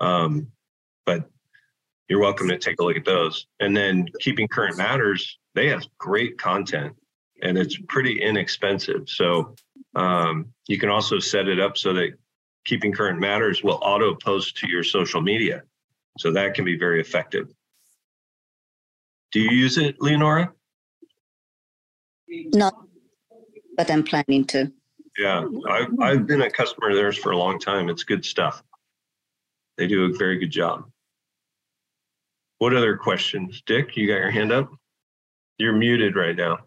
Um, 0.00 0.48
but 1.04 1.28
you're 2.08 2.20
welcome 2.20 2.48
to 2.48 2.58
take 2.58 2.80
a 2.80 2.84
look 2.84 2.96
at 2.96 3.04
those. 3.04 3.46
And 3.60 3.76
then 3.76 4.06
keeping 4.20 4.48
current 4.48 4.76
matters, 4.76 5.38
they 5.54 5.68
have 5.68 5.84
great 5.98 6.38
content 6.38 6.94
and 7.42 7.56
it's 7.56 7.78
pretty 7.88 8.20
inexpensive. 8.20 9.08
So 9.08 9.54
um, 9.94 10.46
you 10.66 10.78
can 10.78 10.88
also 10.88 11.18
set 11.18 11.48
it 11.48 11.60
up 11.60 11.76
so 11.76 11.92
that 11.94 12.12
keeping 12.64 12.92
current 12.92 13.20
matters 13.20 13.62
will 13.62 13.78
auto 13.82 14.14
post 14.14 14.56
to 14.58 14.68
your 14.68 14.82
social 14.82 15.20
media. 15.20 15.62
So 16.18 16.32
that 16.32 16.54
can 16.54 16.64
be 16.64 16.76
very 16.76 17.00
effective. 17.00 17.48
Do 19.30 19.40
you 19.40 19.50
use 19.50 19.78
it, 19.78 19.96
Leonora? 20.00 20.52
No, 22.28 22.70
but 23.76 23.90
I'm 23.90 24.02
planning 24.02 24.44
to. 24.46 24.72
Yeah, 25.16 25.44
I've, 25.68 26.00
I've 26.00 26.26
been 26.26 26.42
a 26.42 26.50
customer 26.50 26.90
of 26.90 26.96
theirs 26.96 27.18
for 27.18 27.32
a 27.32 27.36
long 27.36 27.58
time. 27.58 27.88
It's 27.88 28.04
good 28.04 28.24
stuff. 28.24 28.62
They 29.76 29.86
do 29.86 30.06
a 30.06 30.16
very 30.16 30.38
good 30.38 30.50
job. 30.50 30.90
What 32.58 32.74
other 32.74 32.96
questions? 32.96 33.62
Dick, 33.66 33.96
you 33.96 34.06
got 34.08 34.14
your 34.16 34.30
hand 34.30 34.52
up? 34.52 34.70
You're 35.58 35.72
muted 35.72 36.16
right 36.16 36.36
now. 36.36 36.58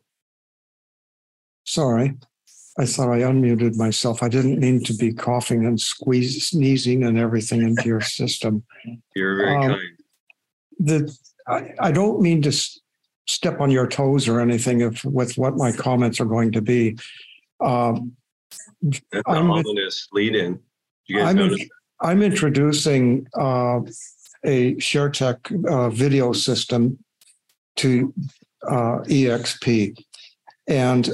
Sorry. 1.66 2.18
I 2.80 2.86
thought 2.86 3.12
I 3.12 3.20
unmuted 3.20 3.76
myself. 3.76 4.24
I 4.24 4.30
didn't 4.30 4.60
mean 4.60 4.84
to 4.86 4.94
be 4.94 5.14
coughing 5.14 5.66
and 5.66 5.80
squeeze, 5.80 6.48
sneezing 6.48 7.04
and 7.04 7.18
everything 7.18 7.62
into 7.62 7.86
your 7.86 8.02
system. 8.02 8.64
You're 9.16 9.36
very 9.38 9.56
Um, 9.56 9.62
kind. 9.70 9.82
The, 10.80 11.18
I, 11.48 11.74
I 11.80 11.92
don't 11.92 12.22
mean 12.22 12.42
to 12.44 12.52
step 13.28 13.60
on 13.60 13.72
your 13.72 13.88
toes 13.88 14.28
or 14.28 14.40
anything 14.40 14.82
if, 14.82 15.04
with 15.04 15.38
what 15.38 15.58
my 15.58 15.72
comments 15.74 16.20
are 16.22 16.26
going 16.26 16.54
to 16.54 16.62
be. 16.62 16.98
Um, 17.60 18.14
That's 18.82 19.02
an 19.12 19.24
ominous 19.38 20.08
lead 20.14 20.36
in. 20.36 20.60
You 21.08 21.20
guys 21.20 21.28
I'm, 21.36 21.40
in- 21.40 21.70
I'm 22.00 22.22
introducing 22.24 23.28
uh, 23.38 23.82
a 24.44 24.76
ShareTech 24.76 25.70
uh, 25.70 25.90
video 25.90 26.34
system 26.34 26.98
to 27.78 28.14
uh, 28.68 29.00
EXP. 29.08 29.98
And 30.68 31.10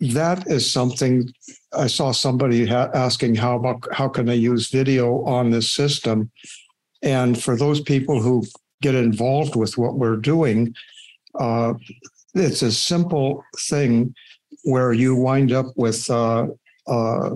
that 0.00 0.46
is 0.48 0.70
something 0.70 1.28
I 1.76 1.86
saw 1.86 2.12
somebody 2.12 2.66
ha- 2.66 2.90
asking 2.94 3.36
how 3.36 3.56
about 3.56 3.86
how 3.92 4.08
can 4.08 4.26
they 4.26 4.36
use 4.36 4.70
video 4.70 5.24
on 5.24 5.50
this 5.50 5.70
system? 5.70 6.30
And 7.02 7.40
for 7.40 7.56
those 7.56 7.80
people 7.80 8.20
who 8.20 8.44
get 8.82 8.94
involved 8.94 9.56
with 9.56 9.78
what 9.78 9.94
we're 9.94 10.16
doing, 10.16 10.74
uh, 11.38 11.74
it's 12.34 12.62
a 12.62 12.72
simple 12.72 13.44
thing 13.68 14.14
where 14.64 14.92
you 14.92 15.14
wind 15.14 15.52
up 15.52 15.66
with 15.76 16.08
uh, 16.10 16.46
a 16.86 17.30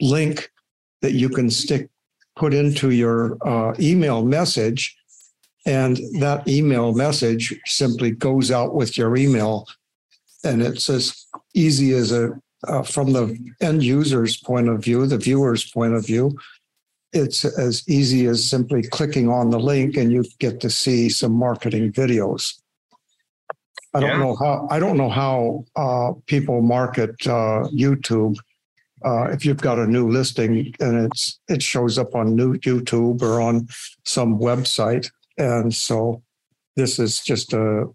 link 0.00 0.50
that 1.02 1.12
you 1.12 1.28
can 1.28 1.50
stick 1.50 1.88
put 2.38 2.54
into 2.54 2.90
your 2.90 3.36
uh, 3.46 3.74
email 3.80 4.24
message, 4.24 4.96
and 5.66 5.98
that 6.20 6.46
email 6.48 6.92
message 6.94 7.58
simply 7.66 8.10
goes 8.12 8.50
out 8.50 8.74
with 8.74 8.96
your 8.96 9.16
email, 9.16 9.66
and 10.44 10.62
it's 10.62 10.88
as 10.88 11.26
easy 11.54 11.92
as 11.92 12.12
a 12.12 12.30
uh, 12.66 12.82
from 12.82 13.12
the 13.12 13.38
end 13.60 13.82
user's 13.84 14.36
point 14.36 14.68
of 14.68 14.82
view, 14.82 15.06
the 15.06 15.18
viewer's 15.18 15.70
point 15.70 15.94
of 15.94 16.04
view. 16.04 16.36
It's 17.12 17.44
as 17.44 17.88
easy 17.88 18.26
as 18.26 18.48
simply 18.48 18.82
clicking 18.82 19.28
on 19.28 19.50
the 19.50 19.60
link, 19.60 19.96
and 19.96 20.12
you 20.12 20.24
get 20.38 20.60
to 20.60 20.70
see 20.70 21.08
some 21.08 21.32
marketing 21.32 21.92
videos. 21.92 22.54
I 23.94 24.00
don't 24.00 24.10
Yeah. 24.10 24.18
know 24.24 24.36
how 24.36 24.68
I 24.70 24.78
don't 24.78 24.98
know 24.98 25.08
how 25.08 25.64
uh, 25.76 26.12
people 26.26 26.60
market 26.62 27.14
uh, 27.26 27.68
YouTube 27.84 28.36
uh, 29.04 29.24
if 29.30 29.44
you've 29.44 29.60
got 29.60 29.78
a 29.78 29.86
new 29.86 30.08
listing 30.08 30.74
and 30.80 31.06
it's 31.06 31.38
it 31.48 31.62
shows 31.62 31.98
up 31.98 32.14
on 32.14 32.34
new 32.34 32.54
YouTube 32.58 33.22
or 33.22 33.40
on 33.40 33.68
some 34.04 34.38
website, 34.38 35.10
and 35.36 35.74
so 35.74 36.22
this 36.76 36.98
is 36.98 37.20
just 37.20 37.52
a 37.52 37.86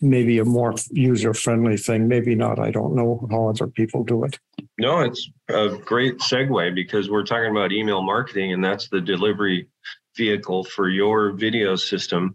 maybe 0.00 0.38
a 0.38 0.44
more 0.44 0.74
user 0.90 1.32
friendly 1.32 1.76
thing. 1.76 2.08
Maybe 2.08 2.34
not. 2.34 2.58
I 2.58 2.70
don't 2.70 2.94
know 2.94 3.26
how 3.30 3.48
other 3.48 3.68
people 3.68 4.02
do 4.02 4.24
it. 4.24 4.38
No, 4.78 5.00
it's 5.00 5.30
a 5.48 5.68
great 5.68 6.18
segue 6.18 6.74
because 6.74 7.08
we're 7.08 7.24
talking 7.24 7.50
about 7.50 7.72
email 7.72 8.02
marketing, 8.02 8.52
and 8.52 8.64
that's 8.64 8.88
the 8.88 9.00
delivery 9.00 9.68
vehicle 10.16 10.64
for 10.64 10.88
your 10.88 11.32
video 11.32 11.76
system. 11.76 12.34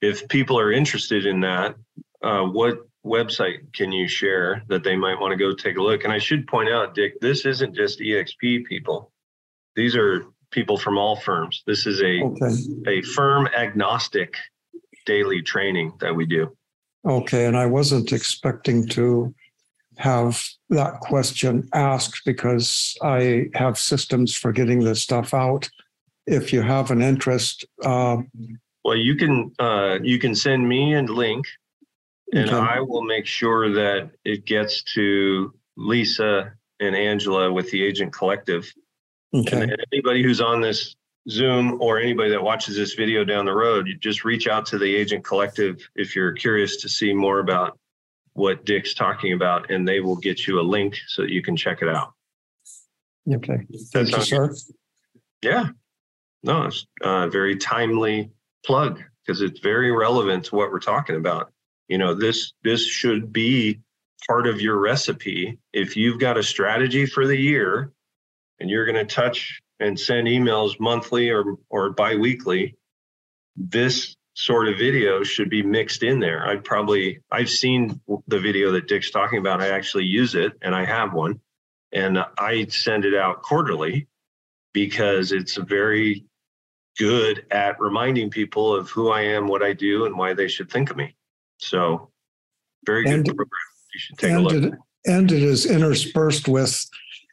If 0.00 0.28
people 0.28 0.58
are 0.58 0.70
interested 0.70 1.26
in 1.26 1.40
that, 1.40 1.74
uh, 2.22 2.42
what 2.42 2.87
website 3.04 3.72
can 3.72 3.92
you 3.92 4.08
share 4.08 4.62
that 4.68 4.84
they 4.84 4.96
might 4.96 5.18
want 5.18 5.32
to 5.32 5.36
go 5.36 5.54
take 5.54 5.76
a 5.76 5.82
look? 5.82 6.04
And 6.04 6.12
I 6.12 6.18
should 6.18 6.46
point 6.46 6.68
out, 6.68 6.94
Dick, 6.94 7.20
this 7.20 7.46
isn't 7.46 7.74
just 7.74 8.00
EXP 8.00 8.64
people. 8.64 9.12
These 9.76 9.96
are 9.96 10.26
people 10.50 10.76
from 10.76 10.98
all 10.98 11.16
firms. 11.16 11.62
This 11.66 11.86
is 11.86 12.00
a, 12.02 12.22
Okay. 12.22 12.54
a 12.86 13.02
firm 13.02 13.48
agnostic 13.56 14.34
daily 15.06 15.42
training 15.42 15.92
that 16.00 16.14
we 16.14 16.26
do. 16.26 16.56
Okay, 17.06 17.46
and 17.46 17.56
I 17.56 17.66
wasn't 17.66 18.12
expecting 18.12 18.86
to 18.88 19.34
have 19.96 20.42
that 20.70 21.00
question 21.00 21.68
asked 21.72 22.22
because 22.24 22.96
I 23.02 23.46
have 23.54 23.78
systems 23.78 24.34
for 24.34 24.52
getting 24.52 24.80
this 24.84 25.02
stuff 25.02 25.32
out. 25.32 25.68
If 26.26 26.52
you 26.52 26.60
have 26.62 26.90
an 26.90 27.00
interest, 27.02 27.64
uh, 27.84 28.18
Well, 28.84 28.96
you 28.96 29.16
can 29.16 29.52
uh, 29.58 29.98
you 30.02 30.18
can 30.18 30.34
send 30.34 30.68
me 30.68 30.94
a 30.94 31.02
link, 31.02 31.46
and 32.32 32.48
Okay. 32.50 32.56
I 32.56 32.80
will 32.80 33.02
make 33.02 33.26
sure 33.26 33.70
that 33.72 34.10
it 34.24 34.44
gets 34.44 34.82
to 34.94 35.54
Lisa 35.76 36.52
and 36.80 36.94
Angela 36.94 37.52
with 37.52 37.70
the 37.70 37.82
Agent 37.82 38.12
Collective. 38.12 38.72
okay, 39.34 39.62
And 39.62 39.76
anybody 39.92 40.22
who's 40.22 40.40
on 40.40 40.60
this 40.60 40.94
Zoom 41.28 41.80
or 41.82 41.98
anybody 41.98 42.30
that 42.30 42.42
watches 42.42 42.76
this 42.76 42.94
video 42.94 43.24
down 43.24 43.44
the 43.44 43.54
road, 43.54 43.86
you 43.86 43.96
just 43.96 44.24
reach 44.24 44.46
out 44.48 44.66
to 44.66 44.78
the 44.78 44.94
Agent 44.94 45.24
Collective 45.24 45.86
if 45.96 46.14
you're 46.16 46.32
curious 46.32 46.76
to 46.78 46.88
see 46.88 47.12
more 47.12 47.40
about 47.40 47.78
what 48.34 48.64
Dick's 48.64 48.94
talking 48.94 49.32
about, 49.32 49.70
and 49.70 49.86
they 49.86 50.00
will 50.00 50.16
get 50.16 50.46
you 50.46 50.60
a 50.60 50.62
link 50.62 50.96
so 51.08 51.22
that 51.22 51.30
you 51.30 51.42
can 51.42 51.56
check 51.56 51.82
it 51.82 51.88
out. 51.88 52.12
okay. 53.30 53.66
Thank 53.92 54.16
you, 54.16 54.22
sir. 54.22 54.54
Yeah. 55.42 55.68
No, 56.44 56.64
it's 56.66 56.86
a 57.02 57.28
very 57.28 57.56
timely 57.56 58.30
plug 58.64 59.02
because 59.26 59.40
it's 59.42 59.58
very 59.60 59.90
relevant 59.90 60.44
to 60.46 60.54
what 60.56 60.70
we're 60.70 60.78
talking 60.78 61.16
about. 61.16 61.52
You 61.88 61.98
know, 61.98 62.14
this 62.14 62.52
this 62.62 62.86
should 62.86 63.32
be 63.32 63.80
part 64.26 64.46
of 64.46 64.60
your 64.60 64.78
recipe. 64.78 65.58
If 65.72 65.96
you've 65.96 66.20
got 66.20 66.36
a 66.36 66.42
strategy 66.42 67.06
for 67.06 67.26
the 67.26 67.36
year 67.36 67.92
and 68.60 68.68
you're 68.68 68.84
going 68.84 69.06
to 69.06 69.14
touch 69.14 69.60
and 69.80 69.98
send 69.98 70.26
emails 70.26 70.78
monthly 70.78 71.30
or 71.30 71.56
or 71.70 71.90
biweekly, 71.90 72.76
this 73.56 74.16
sort 74.34 74.68
of 74.68 74.78
video 74.78 75.24
should 75.24 75.50
be 75.50 75.62
mixed 75.62 76.02
in 76.02 76.20
there. 76.20 76.46
I'd 76.46 76.64
probably 76.64 77.20
I've 77.30 77.50
seen 77.50 78.00
the 78.28 78.38
video 78.38 78.70
that 78.72 78.86
Dick's 78.86 79.10
talking 79.10 79.38
about. 79.38 79.60
I 79.60 79.70
actually 79.70 80.04
use 80.04 80.34
it 80.34 80.52
and 80.62 80.74
I 80.74 80.84
have 80.84 81.12
one 81.12 81.40
and 81.92 82.18
I 82.38 82.66
send 82.66 83.04
it 83.04 83.14
out 83.14 83.42
quarterly 83.42 84.06
because 84.72 85.32
it's 85.32 85.56
very 85.56 86.24
good 86.98 87.46
at 87.50 87.80
reminding 87.80 88.30
people 88.30 88.74
of 88.74 88.90
who 88.90 89.10
I 89.10 89.22
am, 89.22 89.48
what 89.48 89.62
I 89.62 89.72
do, 89.72 90.04
and 90.04 90.18
why 90.18 90.34
they 90.34 90.48
should 90.48 90.70
think 90.70 90.90
of 90.90 90.96
me. 90.96 91.14
So, 91.58 92.10
very 92.86 93.04
good 93.04 93.12
And- 93.14 93.26
program. 93.26 93.48
You 93.94 94.00
should 94.00 94.18
take 94.18 94.32
a 94.32 94.38
look. 94.40 94.52
it, 94.52 94.74
and 95.06 95.32
it 95.32 95.42
is 95.42 95.66
interspersed 95.66 96.46
with 96.48 96.86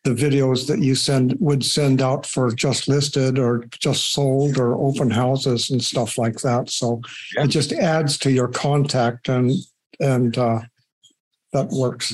the 0.03 0.11
videos 0.11 0.67
that 0.67 0.79
you 0.79 0.95
send 0.95 1.35
would 1.39 1.63
send 1.65 2.01
out 2.01 2.25
for 2.25 2.51
just 2.51 2.88
listed 2.88 3.38
or 3.39 3.65
just 3.79 4.13
sold 4.13 4.57
or 4.59 4.75
open 4.75 5.09
houses 5.09 5.69
and 5.71 5.83
stuff 5.83 6.17
like 6.17 6.38
that. 6.41 6.69
So 6.69 7.01
Yeah. 7.35 7.43
it 7.43 7.47
just 7.47 7.73
adds 7.73 8.17
to 8.19 8.31
your 8.31 8.47
contact 8.47 9.29
and 9.29 9.51
and 9.99 10.38
uh, 10.38 10.61
that 11.53 11.69
works. 11.69 12.13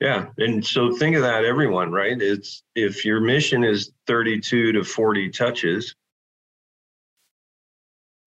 Yeah, 0.00 0.28
and 0.38 0.64
so 0.64 0.94
think 0.96 1.16
of 1.16 1.22
that, 1.22 1.44
everyone. 1.44 1.90
Right? 1.92 2.20
It's 2.20 2.62
if 2.74 3.04
your 3.04 3.20
mission 3.20 3.62
is 3.64 3.92
32 4.06 4.72
to 4.72 4.82
40 4.84 5.30
touches, 5.30 5.94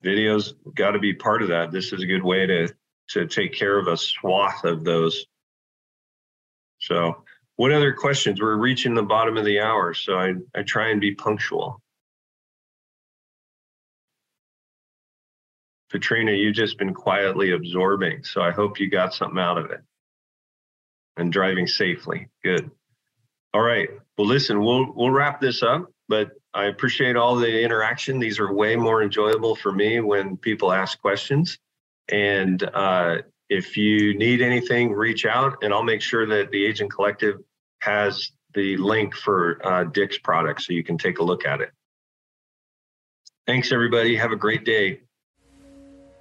videos 0.03 0.53
got 0.75 0.91
to 0.91 0.99
be 0.99 1.13
part 1.13 1.41
of 1.41 1.49
that. 1.49 1.71
This 1.71 1.91
is 1.93 2.01
a 2.01 2.05
good 2.07 2.23
way 2.23 2.45
to 2.45 2.73
to 3.09 3.27
take 3.27 3.53
care 3.53 3.77
of 3.77 3.87
a 3.87 3.97
swath 3.97 4.63
of 4.63 4.83
those. 4.83 5.25
So, 6.79 7.23
what 7.55 7.71
other 7.71 7.93
questions? 7.93 8.41
We're 8.41 8.55
reaching 8.55 8.93
the 8.93 9.03
bottom 9.03 9.37
of 9.37 9.45
the 9.45 9.59
hour, 9.59 9.93
so 9.93 10.17
I 10.17 10.33
I 10.55 10.63
try 10.63 10.89
and 10.89 11.01
be 11.01 11.15
punctual. 11.15 11.81
Katrina, 15.89 16.31
you've 16.31 16.55
just 16.55 16.77
been 16.77 16.93
quietly 16.93 17.51
absorbing. 17.51 18.23
So 18.23 18.41
I 18.41 18.51
hope 18.51 18.79
you 18.79 18.89
got 18.89 19.13
something 19.13 19.39
out 19.39 19.57
of 19.57 19.71
it 19.71 19.81
and 21.17 21.33
driving 21.33 21.67
safely. 21.67 22.29
Good. 22.43 22.69
All 23.53 23.61
right. 23.61 23.89
Well, 24.17 24.27
listen, 24.27 24.63
we'll 24.63 24.93
we'll 24.93 25.09
wrap 25.09 25.41
this 25.41 25.63
up, 25.63 25.91
but 26.07 26.31
I 26.53 26.65
appreciate 26.65 27.15
all 27.15 27.35
the 27.35 27.61
interaction. 27.61 28.19
These 28.19 28.39
are 28.39 28.53
way 28.53 28.75
more 28.75 29.01
enjoyable 29.01 29.55
for 29.55 29.71
me 29.71 29.99
when 29.99 30.37
people 30.37 30.71
ask 30.71 30.99
questions. 31.01 31.57
And 32.11 32.61
uh, 32.73 33.17
if 33.49 33.77
you 33.77 34.17
need 34.17 34.41
anything, 34.41 34.91
reach 34.91 35.25
out, 35.25 35.57
and 35.63 35.73
I'll 35.73 35.83
make 35.83 36.01
sure 36.01 36.25
that 36.27 36.51
the 36.51 36.65
Agent 36.65 36.91
Collective 36.93 37.37
has 37.81 38.31
the 38.53 38.77
link 38.77 39.15
for 39.15 39.59
uh, 39.65 39.83
Dick's 39.85 40.17
product 40.17 40.61
so 40.61 40.73
you 40.73 40.83
can 40.83 40.97
take 40.97 41.19
a 41.19 41.23
look 41.23 41.45
at 41.45 41.61
it. 41.61 41.69
Thanks, 43.47 43.71
everybody. 43.71 44.15
Have 44.15 44.31
a 44.31 44.35
great 44.35 44.65
day. 44.65 45.01